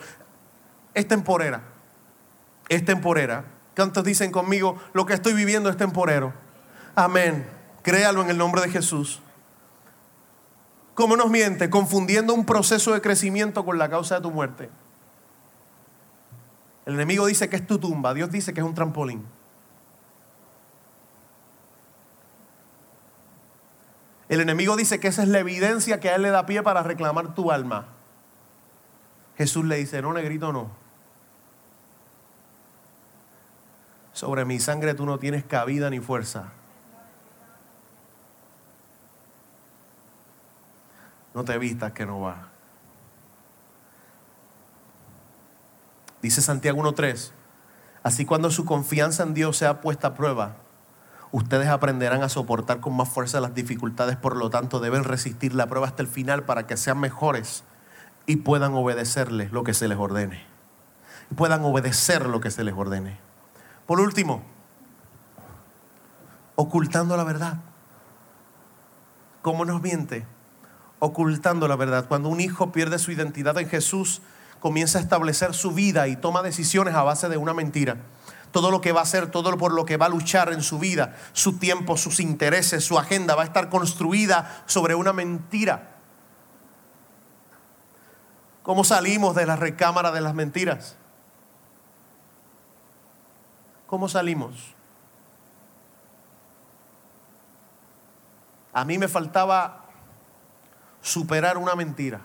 Es 0.92 1.06
temporera, 1.06 1.62
es 2.68 2.84
temporera. 2.84 3.44
¿Cuántos 3.76 4.04
dicen 4.04 4.30
conmigo, 4.30 4.76
lo 4.92 5.06
que 5.06 5.14
estoy 5.14 5.34
viviendo 5.34 5.68
es 5.68 5.76
temporero? 5.76 6.32
Amén. 6.94 7.48
Créalo 7.82 8.22
en 8.22 8.30
el 8.30 8.38
nombre 8.38 8.62
de 8.62 8.70
Jesús. 8.70 9.20
¿Cómo 10.94 11.16
nos 11.16 11.28
miente? 11.28 11.70
Confundiendo 11.70 12.34
un 12.34 12.46
proceso 12.46 12.92
de 12.92 13.00
crecimiento 13.00 13.64
con 13.64 13.78
la 13.78 13.88
causa 13.90 14.16
de 14.16 14.20
tu 14.22 14.30
muerte. 14.30 14.70
El 16.86 16.94
enemigo 16.94 17.26
dice 17.26 17.48
que 17.48 17.56
es 17.56 17.66
tu 17.66 17.78
tumba, 17.78 18.14
Dios 18.14 18.30
dice 18.30 18.54
que 18.54 18.60
es 18.60 18.66
un 18.66 18.74
trampolín. 18.74 19.24
El 24.28 24.40
enemigo 24.40 24.76
dice 24.76 25.00
que 25.00 25.08
esa 25.08 25.22
es 25.22 25.28
la 25.28 25.38
evidencia 25.38 26.00
que 26.00 26.10
a 26.10 26.16
él 26.16 26.22
le 26.22 26.30
da 26.30 26.46
pie 26.46 26.62
para 26.62 26.82
reclamar 26.82 27.34
tu 27.34 27.50
alma. 27.50 27.88
Jesús 29.36 29.64
le 29.64 29.76
dice, 29.76 30.00
no, 30.00 30.12
negrito, 30.12 30.52
no. 30.52 30.70
Sobre 34.12 34.44
mi 34.44 34.60
sangre 34.60 34.94
tú 34.94 35.06
no 35.06 35.18
tienes 35.18 35.44
cabida 35.44 35.90
ni 35.90 36.00
fuerza. 36.00 36.52
No 41.34 41.44
te 41.44 41.58
vistas 41.58 41.92
que 41.92 42.06
no 42.06 42.20
va. 42.20 42.48
Dice 46.22 46.40
Santiago 46.40 46.80
1.3, 46.82 47.32
así 48.02 48.24
cuando 48.24 48.50
su 48.50 48.64
confianza 48.64 49.24
en 49.24 49.34
Dios 49.34 49.58
sea 49.58 49.82
puesta 49.82 50.08
a 50.08 50.14
prueba, 50.14 50.56
ustedes 51.32 51.68
aprenderán 51.68 52.22
a 52.22 52.28
soportar 52.30 52.80
con 52.80 52.96
más 52.96 53.08
fuerza 53.08 53.40
las 53.40 53.54
dificultades, 53.54 54.16
por 54.16 54.36
lo 54.36 54.48
tanto 54.48 54.80
deben 54.80 55.04
resistir 55.04 55.54
la 55.54 55.66
prueba 55.66 55.88
hasta 55.88 56.02
el 56.02 56.08
final 56.08 56.44
para 56.44 56.66
que 56.66 56.76
sean 56.76 56.98
mejores 56.98 57.64
y 58.26 58.36
puedan 58.36 58.72
obedecerles 58.72 59.52
lo 59.52 59.64
que 59.64 59.74
se 59.74 59.88
les 59.88 59.98
ordene. 59.98 60.46
Y 61.30 61.34
puedan 61.34 61.62
obedecer 61.64 62.26
lo 62.26 62.40
que 62.40 62.50
se 62.50 62.64
les 62.64 62.74
ordene. 62.74 63.18
Por 63.86 64.00
último, 64.00 64.42
ocultando 66.54 67.16
la 67.16 67.24
verdad. 67.24 67.58
¿Cómo 69.42 69.66
nos 69.66 69.82
miente? 69.82 70.26
Ocultando 71.04 71.68
la 71.68 71.76
verdad. 71.76 72.06
Cuando 72.08 72.28
un 72.28 72.40
hijo 72.40 72.72
pierde 72.72 72.98
su 72.98 73.12
identidad 73.12 73.58
en 73.58 73.68
Jesús, 73.68 74.22
comienza 74.60 74.98
a 74.98 75.02
establecer 75.02 75.54
su 75.54 75.72
vida 75.72 76.08
y 76.08 76.16
toma 76.16 76.42
decisiones 76.42 76.94
a 76.94 77.02
base 77.02 77.28
de 77.28 77.36
una 77.36 77.54
mentira. 77.54 77.98
Todo 78.50 78.70
lo 78.70 78.80
que 78.80 78.92
va 78.92 79.00
a 79.00 79.02
hacer, 79.02 79.30
todo 79.30 79.56
por 79.58 79.72
lo 79.72 79.84
que 79.84 79.96
va 79.96 80.06
a 80.06 80.08
luchar 80.08 80.52
en 80.52 80.62
su 80.62 80.78
vida, 80.78 81.16
su 81.32 81.58
tiempo, 81.58 81.96
sus 81.96 82.20
intereses, 82.20 82.84
su 82.84 82.98
agenda 82.98 83.34
va 83.34 83.42
a 83.42 83.46
estar 83.46 83.68
construida 83.68 84.62
sobre 84.66 84.94
una 84.94 85.12
mentira. 85.12 85.96
¿Cómo 88.62 88.84
salimos 88.84 89.34
de 89.34 89.44
la 89.44 89.56
recámara 89.56 90.10
de 90.12 90.22
las 90.22 90.34
mentiras? 90.34 90.96
¿Cómo 93.86 94.08
salimos? 94.08 94.74
A 98.72 98.84
mí 98.84 98.98
me 98.98 99.06
faltaba 99.08 99.83
superar 101.04 101.58
una 101.58 101.74
mentira. 101.74 102.22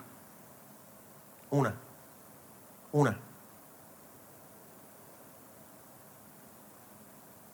Una. 1.49 1.75
Una. 2.93 3.17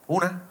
Una. 0.06 0.44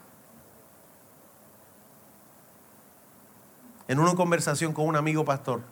En 3.87 4.01
una 4.01 4.17
conversación 4.17 4.73
con 4.73 4.89
un 4.89 4.97
amigo 4.97 5.25
pastor, 5.25 5.63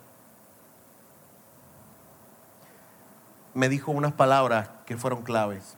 me 3.53 3.67
dijo 3.67 3.91
unas 3.91 4.13
palabras 4.13 4.69
que 4.85 4.95
fueron 4.95 5.23
claves. 5.23 5.75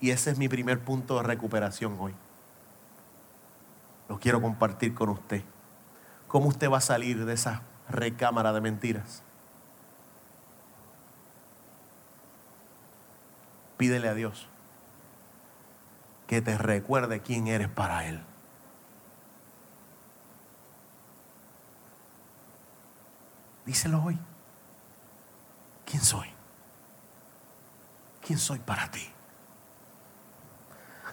Y 0.00 0.10
ese 0.10 0.32
es 0.32 0.38
mi 0.38 0.48
primer 0.48 0.80
punto 0.80 1.16
de 1.18 1.22
recuperación 1.22 1.96
hoy. 2.00 2.14
Lo 4.08 4.18
quiero 4.18 4.40
compartir 4.40 4.94
con 4.94 5.08
usted. 5.08 5.42
¿Cómo 6.28 6.48
usted 6.48 6.70
va 6.70 6.78
a 6.78 6.82
salir 6.82 7.24
de 7.24 7.34
esa 7.34 7.62
recámara 7.88 8.52
de 8.52 8.60
mentiras? 8.60 9.22
Pídele 13.76 14.08
a 14.08 14.14
Dios 14.14 14.48
que 16.26 16.42
te 16.42 16.58
recuerde 16.58 17.20
quién 17.20 17.46
eres 17.46 17.68
para 17.68 18.06
Él. 18.06 18.20
Díselo 23.64 24.02
hoy. 24.02 24.18
¿Quién 25.84 26.02
soy? 26.02 26.28
¿Quién 28.24 28.38
soy 28.38 28.58
para 28.58 28.90
ti? 28.90 29.15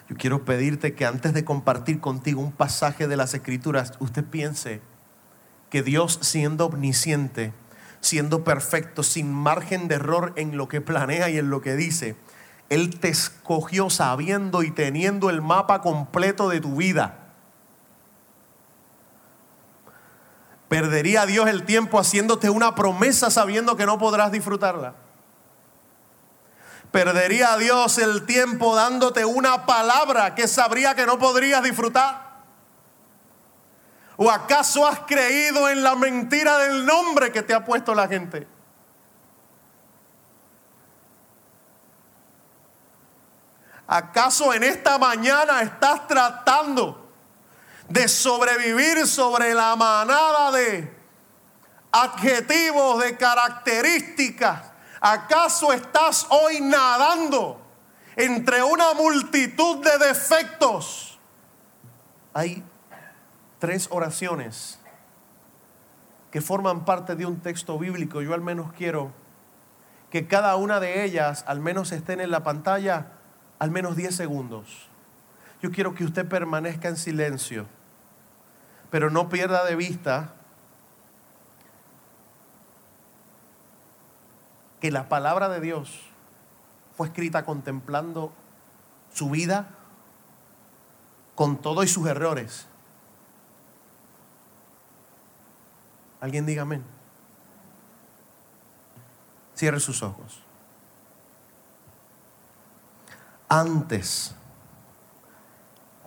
Yo 0.08 0.16
quiero 0.16 0.44
pedirte 0.44 0.94
que 0.94 1.06
antes 1.06 1.32
de 1.32 1.44
compartir 1.44 2.00
contigo 2.00 2.40
un 2.40 2.52
pasaje 2.52 3.08
de 3.08 3.16
las 3.16 3.32
Escrituras, 3.32 3.94
usted 4.00 4.24
piense 4.24 4.82
que 5.70 5.82
Dios 5.82 6.18
siendo 6.20 6.66
omnisciente, 6.66 7.54
siendo 8.00 8.44
perfecto, 8.44 9.02
sin 9.02 9.32
margen 9.32 9.88
de 9.88 9.94
error 9.94 10.34
en 10.36 10.56
lo 10.56 10.68
que 10.68 10.82
planea 10.82 11.30
y 11.30 11.38
en 11.38 11.48
lo 11.48 11.62
que 11.62 11.74
dice, 11.74 12.16
Él 12.68 13.00
te 13.00 13.08
escogió 13.08 13.88
sabiendo 13.88 14.62
y 14.62 14.70
teniendo 14.70 15.30
el 15.30 15.40
mapa 15.40 15.80
completo 15.80 16.50
de 16.50 16.60
tu 16.60 16.76
vida. 16.76 17.20
¿Perdería 20.68 21.24
Dios 21.24 21.48
el 21.48 21.64
tiempo 21.64 21.98
haciéndote 21.98 22.50
una 22.50 22.74
promesa 22.74 23.30
sabiendo 23.30 23.76
que 23.76 23.86
no 23.86 23.98
podrás 23.98 24.32
disfrutarla? 24.32 25.03
¿Perdería 26.94 27.56
Dios 27.56 27.98
el 27.98 28.24
tiempo 28.24 28.76
dándote 28.76 29.24
una 29.24 29.66
palabra 29.66 30.36
que 30.36 30.46
sabría 30.46 30.94
que 30.94 31.06
no 31.06 31.18
podrías 31.18 31.60
disfrutar? 31.60 32.44
¿O 34.16 34.30
acaso 34.30 34.86
has 34.86 35.00
creído 35.00 35.68
en 35.68 35.82
la 35.82 35.96
mentira 35.96 36.56
del 36.58 36.86
nombre 36.86 37.32
que 37.32 37.42
te 37.42 37.52
ha 37.52 37.64
puesto 37.64 37.96
la 37.96 38.06
gente? 38.06 38.46
¿Acaso 43.88 44.54
en 44.54 44.62
esta 44.62 44.96
mañana 44.96 45.62
estás 45.62 46.06
tratando 46.06 47.10
de 47.88 48.06
sobrevivir 48.06 49.04
sobre 49.08 49.52
la 49.52 49.74
manada 49.74 50.52
de 50.52 50.96
adjetivos, 51.90 53.02
de 53.02 53.16
características? 53.16 54.73
¿Acaso 55.06 55.70
estás 55.74 56.26
hoy 56.30 56.62
nadando 56.62 57.60
entre 58.16 58.62
una 58.62 58.94
multitud 58.94 59.84
de 59.84 59.98
defectos? 59.98 61.20
Hay 62.32 62.64
tres 63.58 63.86
oraciones 63.90 64.80
que 66.30 66.40
forman 66.40 66.86
parte 66.86 67.16
de 67.16 67.26
un 67.26 67.40
texto 67.40 67.78
bíblico. 67.78 68.22
Yo 68.22 68.32
al 68.32 68.40
menos 68.40 68.72
quiero 68.72 69.12
que 70.08 70.26
cada 70.26 70.56
una 70.56 70.80
de 70.80 71.04
ellas 71.04 71.44
al 71.46 71.60
menos 71.60 71.92
estén 71.92 72.22
en 72.22 72.30
la 72.30 72.42
pantalla 72.42 73.08
al 73.58 73.70
menos 73.70 73.96
10 73.96 74.16
segundos. 74.16 74.88
Yo 75.60 75.70
quiero 75.70 75.94
que 75.94 76.04
usted 76.04 76.26
permanezca 76.26 76.88
en 76.88 76.96
silencio, 76.96 77.66
pero 78.88 79.10
no 79.10 79.28
pierda 79.28 79.66
de 79.66 79.76
vista 79.76 80.32
que 84.84 84.90
la 84.90 85.08
palabra 85.08 85.48
de 85.48 85.62
Dios 85.62 85.98
fue 86.94 87.06
escrita 87.06 87.46
contemplando 87.46 88.34
su 89.14 89.30
vida 89.30 89.70
con 91.34 91.56
todo 91.56 91.84
y 91.84 91.88
sus 91.88 92.06
errores. 92.06 92.66
Alguien 96.20 96.44
diga 96.44 96.64
amén. 96.64 96.84
Cierre 99.54 99.80
sus 99.80 100.02
ojos. 100.02 100.42
Antes 103.48 104.34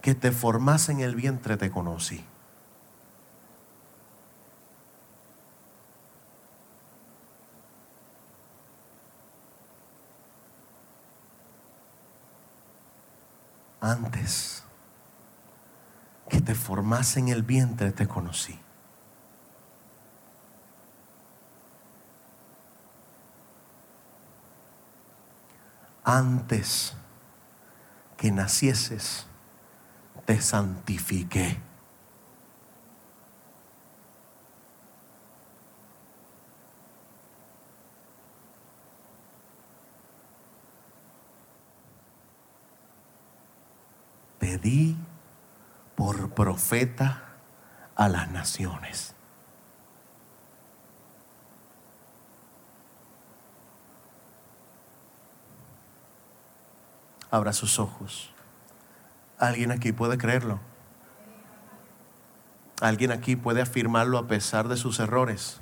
que 0.03 0.13
te 0.13 0.31
formase 0.31 0.91
en 0.91 0.99
el 0.99 1.15
vientre 1.15 1.57
te 1.57 1.71
conocí. 1.71 2.23
Antes 13.79 14.63
que 16.29 16.41
te 16.41 16.55
formase 16.55 17.19
en 17.19 17.29
el 17.29 17.43
vientre 17.43 17.91
te 17.91 18.07
conocí. 18.07 18.59
antes 26.07 26.93
que 28.15 28.31
nacieses, 28.31 29.27
te 30.25 30.39
santifiqué. 30.39 31.59
Te 44.39 44.57
di 44.59 44.95
por 45.97 46.26
profeta 46.37 47.23
a 47.95 48.07
las 48.07 48.29
naciones. 48.29 49.15
abra 57.31 57.51
sus 57.53 57.77
ojos. 57.77 58.31
¿Alguien 59.37 59.71
aquí 59.71 59.91
puede 59.91 60.17
creerlo? 60.17 60.59
¿Alguien 62.81 63.11
aquí 63.11 63.35
puede 63.35 63.61
afirmarlo 63.61 64.17
a 64.17 64.27
pesar 64.27 64.69
de 64.69 64.77
sus 64.77 64.99
errores? 64.99 65.59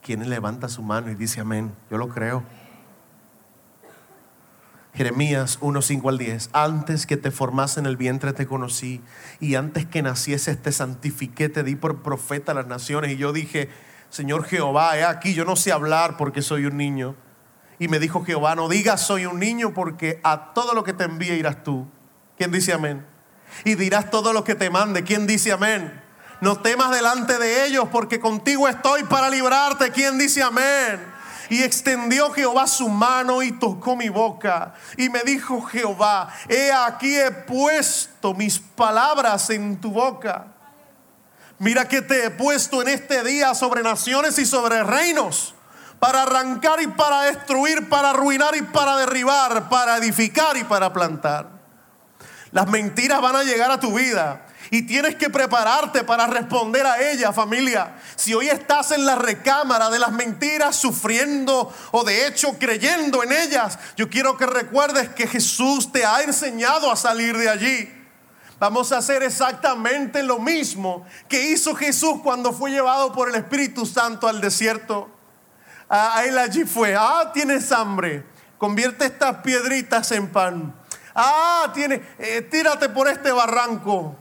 ¿Quién 0.00 0.30
levanta 0.30 0.68
su 0.68 0.82
mano 0.82 1.10
y 1.10 1.14
dice 1.14 1.40
amén? 1.40 1.74
Yo 1.90 1.98
lo 1.98 2.08
creo. 2.08 2.42
Jeremías 4.94 5.58
1, 5.60 5.82
5 5.82 6.08
al 6.08 6.18
10. 6.18 6.50
Antes 6.52 7.06
que 7.06 7.16
te 7.16 7.32
formase 7.32 7.80
en 7.80 7.86
el 7.86 7.96
vientre 7.96 8.32
te 8.32 8.46
conocí 8.46 9.02
y 9.40 9.56
antes 9.56 9.86
que 9.86 10.02
nacieses 10.02 10.62
te 10.62 10.70
santifiqué, 10.70 11.48
te 11.48 11.64
di 11.64 11.74
por 11.74 12.02
profeta 12.02 12.52
a 12.52 12.54
las 12.54 12.68
naciones. 12.68 13.10
Y 13.10 13.16
yo 13.16 13.32
dije, 13.32 13.70
Señor 14.08 14.44
Jehová, 14.44 14.96
he 14.96 15.04
aquí, 15.04 15.34
yo 15.34 15.44
no 15.44 15.56
sé 15.56 15.72
hablar 15.72 16.16
porque 16.16 16.42
soy 16.42 16.66
un 16.66 16.76
niño. 16.76 17.16
Y 17.80 17.88
me 17.88 17.98
dijo 17.98 18.24
Jehová, 18.24 18.54
no 18.54 18.68
digas 18.68 19.04
soy 19.04 19.26
un 19.26 19.40
niño 19.40 19.74
porque 19.74 20.20
a 20.22 20.54
todo 20.54 20.74
lo 20.74 20.84
que 20.84 20.92
te 20.92 21.04
envíe 21.04 21.32
irás 21.34 21.64
tú. 21.64 21.88
¿Quién 22.38 22.52
dice 22.52 22.72
amén? 22.72 23.04
Y 23.64 23.74
dirás 23.74 24.10
todo 24.10 24.32
lo 24.32 24.44
que 24.44 24.54
te 24.54 24.70
mande. 24.70 25.02
¿Quién 25.02 25.26
dice 25.26 25.50
amén? 25.50 26.00
No 26.40 26.60
temas 26.60 26.92
delante 26.92 27.38
de 27.38 27.66
ellos 27.66 27.88
porque 27.90 28.20
contigo 28.20 28.68
estoy 28.68 29.02
para 29.04 29.28
librarte. 29.28 29.90
¿Quién 29.90 30.18
dice 30.18 30.42
amén? 30.42 31.13
Y 31.50 31.62
extendió 31.62 32.30
Jehová 32.32 32.66
su 32.66 32.88
mano 32.88 33.42
y 33.42 33.52
tocó 33.52 33.96
mi 33.96 34.08
boca. 34.08 34.74
Y 34.96 35.08
me 35.08 35.22
dijo 35.22 35.62
Jehová, 35.62 36.32
he 36.48 36.72
aquí 36.72 37.16
he 37.16 37.30
puesto 37.30 38.34
mis 38.34 38.58
palabras 38.58 39.50
en 39.50 39.80
tu 39.80 39.90
boca. 39.90 40.46
Mira 41.58 41.86
que 41.86 42.02
te 42.02 42.26
he 42.26 42.30
puesto 42.30 42.82
en 42.82 42.88
este 42.88 43.22
día 43.22 43.54
sobre 43.54 43.82
naciones 43.82 44.38
y 44.38 44.46
sobre 44.46 44.82
reinos 44.82 45.54
para 45.98 46.22
arrancar 46.22 46.82
y 46.82 46.86
para 46.88 47.22
destruir, 47.22 47.88
para 47.88 48.10
arruinar 48.10 48.54
y 48.56 48.62
para 48.62 48.96
derribar, 48.96 49.68
para 49.68 49.96
edificar 49.96 50.56
y 50.56 50.64
para 50.64 50.92
plantar. 50.92 51.48
Las 52.50 52.68
mentiras 52.68 53.20
van 53.20 53.36
a 53.36 53.42
llegar 53.42 53.70
a 53.70 53.80
tu 53.80 53.94
vida 53.94 54.46
Y 54.70 54.82
tienes 54.82 55.16
que 55.16 55.30
prepararte 55.30 56.04
para 56.04 56.26
responder 56.26 56.86
a 56.86 57.00
ella, 57.10 57.32
familia. 57.32 57.96
Si 58.16 58.34
hoy 58.34 58.48
estás 58.48 58.90
en 58.92 59.04
la 59.04 59.14
recámara 59.14 59.90
de 59.90 59.98
las 59.98 60.12
mentiras, 60.12 60.76
sufriendo 60.76 61.72
o 61.92 62.04
de 62.04 62.26
hecho 62.26 62.56
creyendo 62.58 63.22
en 63.22 63.32
ellas, 63.32 63.78
yo 63.96 64.08
quiero 64.08 64.36
que 64.36 64.46
recuerdes 64.46 65.10
que 65.10 65.26
Jesús 65.26 65.92
te 65.92 66.04
ha 66.04 66.22
enseñado 66.22 66.90
a 66.90 66.96
salir 66.96 67.36
de 67.36 67.48
allí. 67.48 68.04
Vamos 68.58 68.92
a 68.92 68.98
hacer 68.98 69.22
exactamente 69.22 70.22
lo 70.22 70.38
mismo 70.38 71.04
que 71.28 71.50
hizo 71.50 71.74
Jesús 71.74 72.20
cuando 72.22 72.52
fue 72.52 72.70
llevado 72.70 73.12
por 73.12 73.28
el 73.28 73.34
Espíritu 73.34 73.84
Santo 73.84 74.28
al 74.28 74.40
desierto. 74.40 75.10
A 75.88 76.24
él 76.24 76.38
allí 76.38 76.64
fue, 76.64 76.96
ah, 76.98 77.30
tienes 77.34 77.70
hambre, 77.70 78.24
convierte 78.56 79.04
estas 79.04 79.36
piedritas 79.42 80.10
en 80.12 80.30
pan. 80.32 80.74
Ah, 81.14 81.70
tiene, 81.74 82.02
eh, 82.18 82.42
tírate 82.42 82.88
por 82.88 83.08
este 83.08 83.30
barranco. 83.30 84.16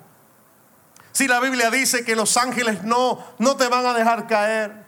Si 1.14 1.28
la 1.28 1.40
Biblia 1.40 1.70
dice 1.70 2.04
que 2.04 2.16
los 2.16 2.36
ángeles 2.38 2.84
no, 2.84 3.24
no 3.38 3.56
te 3.56 3.68
van 3.70 3.86
a 3.86 3.94
dejar 3.94 4.28
caer. 4.28 4.84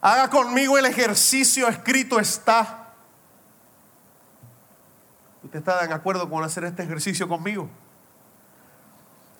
Haga 0.00 0.30
conmigo 0.30 0.78
el 0.78 0.86
ejercicio 0.86 1.68
escrito 1.68 2.20
está. 2.20 2.94
¿Usted 5.42 5.58
está 5.58 5.84
de 5.84 5.92
acuerdo 5.92 6.30
con 6.30 6.44
hacer 6.44 6.64
este 6.64 6.84
ejercicio 6.84 7.26
conmigo? 7.28 7.68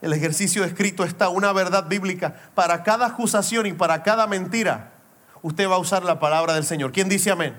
El 0.03 0.13
ejercicio 0.13 0.65
escrito 0.65 1.05
está 1.05 1.29
una 1.29 1.53
verdad 1.53 1.87
bíblica. 1.87 2.35
Para 2.57 2.83
cada 2.83 3.07
acusación 3.07 3.67
y 3.67 3.75
para 3.75 4.03
cada 4.03 4.27
mentira, 4.27 4.93
usted 5.41 5.69
va 5.69 5.77
a 5.77 5.79
usar 5.79 6.03
la 6.03 6.19
palabra 6.19 6.55
del 6.55 6.65
Señor. 6.65 6.91
¿Quién 6.91 7.09
dice 7.09 7.31
amén? 7.31 7.57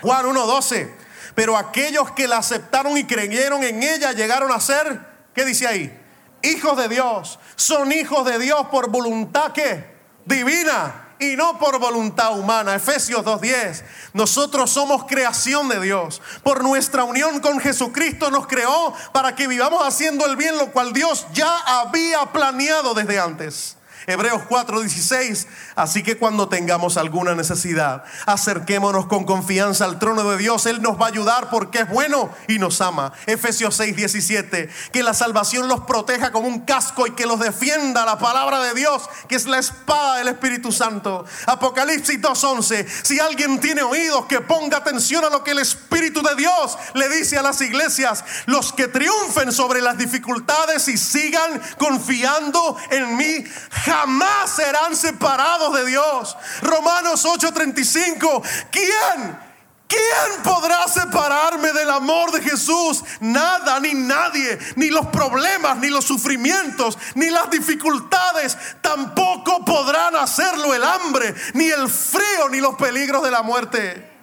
Juan 0.00 0.26
1.12. 0.26 0.94
Pero 1.34 1.56
aquellos 1.56 2.12
que 2.12 2.28
la 2.28 2.38
aceptaron 2.38 2.96
y 2.96 3.04
creyeron 3.04 3.64
en 3.64 3.82
ella 3.82 4.12
llegaron 4.12 4.52
a 4.52 4.60
ser, 4.60 5.17
¿qué 5.38 5.44
dice 5.44 5.68
ahí? 5.68 5.96
Hijos 6.42 6.76
de 6.76 6.88
Dios. 6.88 7.38
Son 7.54 7.92
hijos 7.92 8.24
de 8.26 8.40
Dios 8.40 8.66
por 8.72 8.90
voluntad 8.90 9.52
que 9.52 9.84
divina 10.24 11.14
y 11.20 11.36
no 11.36 11.60
por 11.60 11.78
voluntad 11.78 12.36
humana. 12.36 12.74
Efesios 12.74 13.24
2.10. 13.24 13.84
Nosotros 14.14 14.68
somos 14.68 15.04
creación 15.04 15.68
de 15.68 15.80
Dios. 15.80 16.20
Por 16.42 16.64
nuestra 16.64 17.04
unión 17.04 17.38
con 17.38 17.60
Jesucristo 17.60 18.32
nos 18.32 18.48
creó 18.48 18.92
para 19.12 19.36
que 19.36 19.46
vivamos 19.46 19.80
haciendo 19.86 20.26
el 20.26 20.34
bien, 20.34 20.58
lo 20.58 20.72
cual 20.72 20.92
Dios 20.92 21.24
ya 21.32 21.56
había 21.80 22.26
planeado 22.32 22.92
desde 22.94 23.20
antes. 23.20 23.77
Hebreos 24.08 24.40
4:16. 24.48 25.46
Así 25.76 26.02
que 26.02 26.16
cuando 26.16 26.48
tengamos 26.48 26.96
alguna 26.96 27.34
necesidad, 27.34 28.04
acerquémonos 28.24 29.04
con 29.06 29.24
confianza 29.24 29.84
al 29.84 29.98
trono 29.98 30.24
de 30.30 30.38
Dios. 30.38 30.64
Él 30.64 30.80
nos 30.80 30.98
va 30.98 31.04
a 31.04 31.08
ayudar 31.10 31.50
porque 31.50 31.80
es 31.80 31.88
bueno 31.90 32.30
y 32.48 32.58
nos 32.58 32.80
ama. 32.80 33.12
Efesios 33.26 33.78
6:17. 33.78 34.70
Que 34.92 35.02
la 35.02 35.12
salvación 35.12 35.68
los 35.68 35.80
proteja 35.80 36.32
como 36.32 36.48
un 36.48 36.60
casco 36.60 37.06
y 37.06 37.10
que 37.10 37.26
los 37.26 37.38
defienda 37.38 38.06
la 38.06 38.18
palabra 38.18 38.60
de 38.60 38.72
Dios, 38.72 39.10
que 39.28 39.36
es 39.36 39.44
la 39.44 39.58
espada 39.58 40.16
del 40.16 40.28
Espíritu 40.28 40.72
Santo. 40.72 41.26
Apocalipsis 41.44 42.18
2:11. 42.18 42.86
Si 43.02 43.20
alguien 43.20 43.60
tiene 43.60 43.82
oídos, 43.82 44.24
que 44.24 44.40
ponga 44.40 44.78
atención 44.78 45.22
a 45.26 45.28
lo 45.28 45.44
que 45.44 45.50
el 45.50 45.58
Espíritu 45.58 46.22
de 46.22 46.34
Dios 46.34 46.78
le 46.94 47.10
dice 47.10 47.36
a 47.36 47.42
las 47.42 47.60
iglesias. 47.60 48.24
Los 48.46 48.72
que 48.72 48.88
triunfen 48.88 49.52
sobre 49.52 49.82
las 49.82 49.98
dificultades 49.98 50.88
y 50.88 50.96
sigan 50.96 51.60
confiando 51.76 52.74
en 52.90 53.14
mí 53.14 53.44
jamás 53.70 53.97
serán 54.46 54.96
separados 54.96 55.74
de 55.74 55.86
Dios. 55.86 56.36
Romanos 56.62 57.24
8:35, 57.24 58.42
¿quién? 58.70 59.48
¿Quién 59.88 60.42
podrá 60.42 60.86
separarme 60.86 61.72
del 61.72 61.88
amor 61.88 62.30
de 62.30 62.42
Jesús? 62.42 63.02
Nada, 63.20 63.80
ni 63.80 63.94
nadie, 63.94 64.58
ni 64.76 64.90
los 64.90 65.06
problemas, 65.06 65.78
ni 65.78 65.88
los 65.88 66.04
sufrimientos, 66.04 66.98
ni 67.14 67.30
las 67.30 67.48
dificultades, 67.48 68.58
tampoco 68.82 69.64
podrán 69.64 70.14
hacerlo 70.16 70.74
el 70.74 70.84
hambre, 70.84 71.34
ni 71.54 71.70
el 71.70 71.88
frío, 71.88 72.50
ni 72.50 72.60
los 72.60 72.74
peligros 72.74 73.22
de 73.22 73.30
la 73.30 73.42
muerte. 73.42 74.17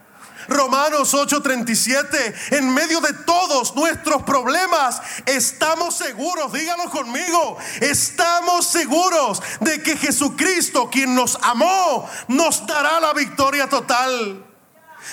Romanos 0.47 1.13
8:37, 1.13 2.58
en 2.58 2.73
medio 2.73 3.01
de 3.01 3.13
todos 3.13 3.75
nuestros 3.75 4.23
problemas, 4.23 5.01
estamos 5.25 5.95
seguros, 5.95 6.51
dígalo 6.53 6.89
conmigo, 6.89 7.58
estamos 7.81 8.67
seguros 8.67 9.41
de 9.60 9.81
que 9.81 9.97
Jesucristo, 9.97 10.89
quien 10.89 11.15
nos 11.15 11.38
amó, 11.41 12.10
nos 12.27 12.65
dará 12.65 12.99
la 12.99 13.13
victoria 13.13 13.69
total. 13.69 14.45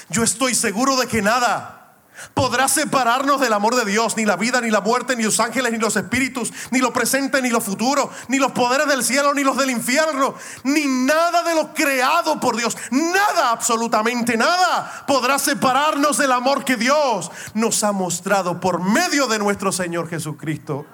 Yo 0.08 0.22
estoy 0.22 0.54
seguro 0.54 0.96
de 0.96 1.06
que 1.06 1.22
nada 1.22 1.81
podrá 2.34 2.68
separarnos 2.68 3.40
del 3.40 3.52
amor 3.52 3.74
de 3.74 3.84
Dios, 3.84 4.16
ni 4.16 4.24
la 4.24 4.36
vida, 4.36 4.60
ni 4.60 4.70
la 4.70 4.80
muerte, 4.80 5.16
ni 5.16 5.24
los 5.24 5.40
ángeles, 5.40 5.72
ni 5.72 5.78
los 5.78 5.96
espíritus, 5.96 6.52
ni 6.70 6.80
lo 6.80 6.92
presente, 6.92 7.42
ni 7.42 7.50
lo 7.50 7.60
futuro, 7.60 8.10
ni 8.28 8.38
los 8.38 8.52
poderes 8.52 8.86
del 8.86 9.04
cielo, 9.04 9.34
ni 9.34 9.44
los 9.44 9.56
del 9.56 9.70
infierno, 9.70 10.34
ni 10.64 10.86
nada 10.86 11.42
de 11.42 11.54
lo 11.54 11.74
creado 11.74 12.40
por 12.40 12.56
Dios, 12.56 12.76
nada, 12.90 13.50
absolutamente 13.50 14.36
nada, 14.36 15.04
podrá 15.06 15.38
separarnos 15.38 16.18
del 16.18 16.32
amor 16.32 16.64
que 16.64 16.76
Dios 16.76 17.30
nos 17.54 17.82
ha 17.84 17.92
mostrado 17.92 18.60
por 18.60 18.80
medio 18.80 19.26
de 19.26 19.38
nuestro 19.38 19.72
Señor 19.72 20.08
Jesucristo. 20.08 20.86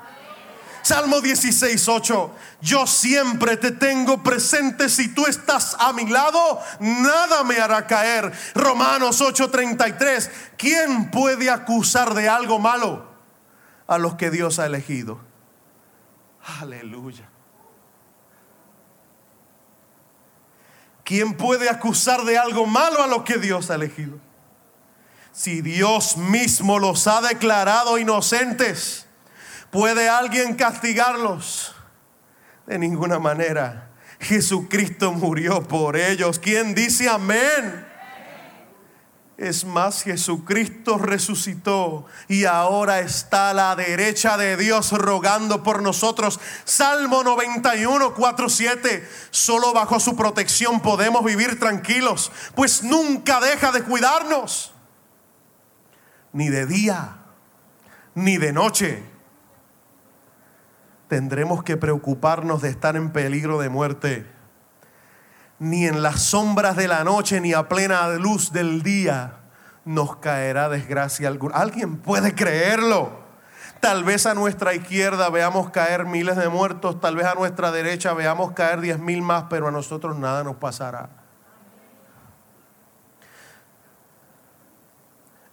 Salmo 0.88 1.20
16, 1.20 1.86
8. 1.86 2.34
Yo 2.62 2.86
siempre 2.86 3.58
te 3.58 3.72
tengo 3.72 4.22
presente. 4.22 4.88
Si 4.88 5.12
tú 5.12 5.26
estás 5.26 5.76
a 5.78 5.92
mi 5.92 6.06
lado, 6.06 6.62
nada 6.80 7.44
me 7.44 7.58
hará 7.58 7.86
caer. 7.86 8.32
Romanos 8.54 9.20
8, 9.20 9.50
33. 9.50 10.30
¿Quién 10.56 11.10
puede 11.10 11.50
acusar 11.50 12.14
de 12.14 12.30
algo 12.30 12.58
malo 12.58 13.06
a 13.86 13.98
los 13.98 14.14
que 14.14 14.30
Dios 14.30 14.58
ha 14.58 14.64
elegido? 14.64 15.20
Aleluya. 16.58 17.28
¿Quién 21.04 21.36
puede 21.36 21.68
acusar 21.68 22.24
de 22.24 22.38
algo 22.38 22.64
malo 22.64 23.02
a 23.02 23.06
los 23.08 23.24
que 23.24 23.36
Dios 23.36 23.70
ha 23.70 23.74
elegido? 23.74 24.18
Si 25.32 25.60
Dios 25.60 26.16
mismo 26.16 26.78
los 26.78 27.06
ha 27.06 27.20
declarado 27.20 27.98
inocentes 27.98 29.07
¿Puede 29.70 30.08
alguien 30.08 30.54
castigarlos? 30.54 31.74
De 32.66 32.78
ninguna 32.78 33.18
manera. 33.18 33.90
Jesucristo 34.20 35.12
murió 35.12 35.62
por 35.62 35.96
ellos. 35.96 36.38
¿Quién 36.38 36.74
dice 36.74 37.08
amén? 37.08 37.86
Es 39.36 39.64
más, 39.64 40.02
Jesucristo 40.02 40.98
resucitó 40.98 42.06
y 42.26 42.44
ahora 42.44 42.98
está 42.98 43.50
a 43.50 43.54
la 43.54 43.76
derecha 43.76 44.36
de 44.36 44.56
Dios 44.56 44.90
rogando 44.90 45.62
por 45.62 45.80
nosotros. 45.80 46.40
Salmo 46.64 47.22
91, 47.22 48.14
4, 48.14 48.48
7. 48.48 49.08
Solo 49.30 49.72
bajo 49.72 50.00
su 50.00 50.16
protección 50.16 50.80
podemos 50.80 51.24
vivir 51.24 51.60
tranquilos, 51.60 52.32
pues 52.56 52.82
nunca 52.82 53.38
deja 53.38 53.70
de 53.70 53.84
cuidarnos. 53.84 54.72
Ni 56.32 56.48
de 56.48 56.66
día, 56.66 57.18
ni 58.16 58.38
de 58.38 58.52
noche 58.52 59.04
tendremos 61.08 61.64
que 61.64 61.76
preocuparnos 61.76 62.62
de 62.62 62.68
estar 62.68 62.96
en 62.96 63.10
peligro 63.10 63.58
de 63.58 63.68
muerte. 63.68 64.26
Ni 65.58 65.86
en 65.86 66.02
las 66.02 66.20
sombras 66.22 66.76
de 66.76 66.86
la 66.86 67.02
noche, 67.02 67.40
ni 67.40 67.52
a 67.52 67.68
plena 67.68 68.06
luz 68.10 68.52
del 68.52 68.82
día 68.82 69.38
nos 69.84 70.16
caerá 70.16 70.68
desgracia 70.68 71.28
alguna. 71.28 71.56
¿Alguien 71.56 71.96
puede 71.96 72.34
creerlo? 72.34 73.26
Tal 73.80 74.04
vez 74.04 74.26
a 74.26 74.34
nuestra 74.34 74.74
izquierda 74.74 75.30
veamos 75.30 75.70
caer 75.70 76.04
miles 76.04 76.36
de 76.36 76.48
muertos, 76.48 77.00
tal 77.00 77.16
vez 77.16 77.26
a 77.26 77.34
nuestra 77.34 77.70
derecha 77.70 78.12
veamos 78.12 78.52
caer 78.52 78.80
diez 78.80 78.98
mil 78.98 79.22
más, 79.22 79.44
pero 79.48 79.68
a 79.68 79.70
nosotros 79.70 80.16
nada 80.18 80.44
nos 80.44 80.56
pasará. 80.56 81.10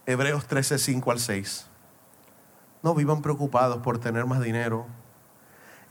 Hebreos 0.06 0.46
13, 0.46 0.78
5 0.78 1.10
al 1.10 1.18
6. 1.18 1.66
No 2.82 2.94
vivan 2.94 3.22
preocupados 3.22 3.78
por 3.78 3.98
tener 3.98 4.24
más 4.26 4.40
dinero 4.40 4.86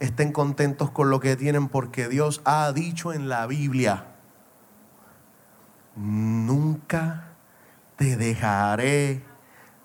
estén 0.00 0.32
contentos 0.32 0.90
con 0.90 1.10
lo 1.10 1.20
que 1.20 1.36
tienen 1.36 1.68
porque 1.68 2.08
Dios 2.08 2.42
ha 2.44 2.72
dicho 2.72 3.12
en 3.12 3.28
la 3.28 3.46
Biblia, 3.46 4.06
nunca 5.94 7.28
te 7.96 8.16
dejaré 8.16 9.24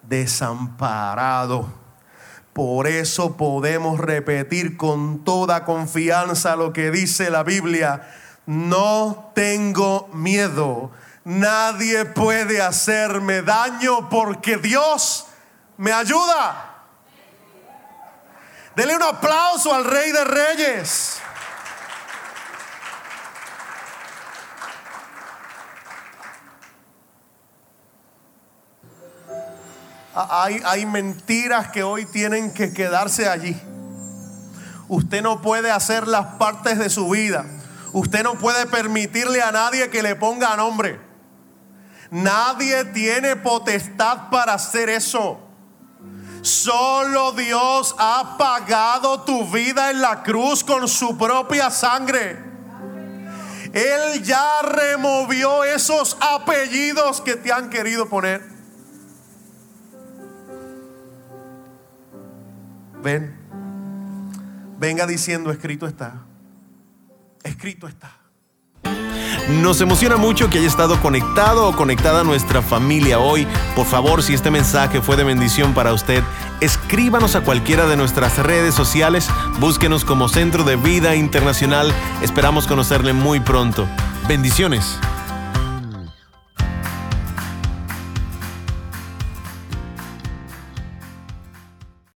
desamparado. 0.04 1.82
Por 2.54 2.88
eso 2.88 3.38
podemos 3.38 4.00
repetir 4.00 4.76
con 4.76 5.24
toda 5.24 5.64
confianza 5.64 6.58
lo 6.58 6.74
que 6.74 6.92
dice 6.92 7.30
la 7.30 7.44
Biblia. 7.44 8.10
No 8.46 9.32
tengo 9.34 10.10
miedo. 10.14 10.92
Nadie 11.24 12.04
puede 12.04 12.62
hacerme 12.62 13.42
daño 13.42 14.10
porque 14.10 14.58
Dios 14.58 15.28
me 15.78 15.94
ayuda. 15.94 16.71
Dele 18.76 18.96
un 18.96 19.04
aplauso 19.04 19.74
al 19.74 19.84
Rey 19.84 20.12
de 20.12 20.24
Reyes. 20.24 21.20
Hay, 30.14 30.62
hay 30.66 30.86
mentiras 30.86 31.70
que 31.70 31.84
hoy 31.84 32.06
tienen 32.06 32.54
que 32.54 32.74
quedarse 32.74 33.28
allí. 33.28 33.60
Usted 34.88 35.22
no 35.22 35.42
puede 35.42 35.72
hacer 35.72 36.08
las 36.08 36.36
partes 36.36 36.78
de 36.78 36.90
su 36.90 37.10
vida. 37.10 37.46
Usted 37.94 38.24
no 38.24 38.36
puede 38.36 38.66
permitirle 38.68 39.42
a 39.42 39.52
nadie 39.52 39.90
que 39.90 40.04
le 40.04 40.16
ponga 40.16 40.56
nombre. 40.56 41.00
Nadie 42.10 42.86
tiene 42.86 43.36
potestad 43.36 44.30
para 44.30 44.54
hacer 44.54 44.90
eso. 44.90 45.51
Solo 46.42 47.34
Dios 47.34 47.96
ha 48.00 48.36
pagado 48.38 49.22
tu 49.22 49.46
vida 49.52 49.92
en 49.92 50.02
la 50.02 50.24
cruz 50.24 50.64
con 50.64 50.88
su 50.88 51.18
propia 51.18 51.70
sangre. 51.70 52.52
Él 53.74 54.24
ya 54.24 54.62
removió 54.64 55.64
esos 55.64 56.18
apellidos 56.20 57.22
que 57.22 57.36
te 57.36 57.52
han 57.54 57.70
querido 57.70 58.10
poner. 58.10 58.42
Ven, 63.02 63.36
venga 64.78 65.08
diciendo, 65.08 65.52
escrito 65.52 65.88
está. 65.88 66.24
Escrito 67.44 67.88
está. 67.88 68.21
Nos 69.60 69.82
emociona 69.82 70.16
mucho 70.16 70.50
que 70.50 70.60
haya 70.60 70.68
estado 70.68 71.00
conectado 71.02 71.68
o 71.68 71.76
conectada 71.76 72.24
nuestra 72.24 72.62
familia 72.62 73.20
hoy. 73.20 73.46
Por 73.76 73.86
favor, 73.86 74.24
si 74.24 74.34
este 74.34 74.50
mensaje 74.50 75.02
fue 75.02 75.18
de 75.18 75.26
bendición 75.26 75.74
para 75.74 75.94
usted, 75.94 76.24
escríbanos 76.62 77.36
a 77.36 77.42
cualquiera 77.42 77.86
de 77.86 77.98
nuestras 77.98 78.38
redes 78.38 78.74
sociales, 78.74 79.30
búsquenos 79.60 80.06
como 80.06 80.30
Centro 80.30 80.64
de 80.64 80.78
Vida 80.78 81.16
Internacional. 81.16 81.94
Esperamos 82.22 82.66
conocerle 82.66 83.12
muy 83.12 83.42
pronto. 83.42 83.88
Bendiciones. 84.28 84.98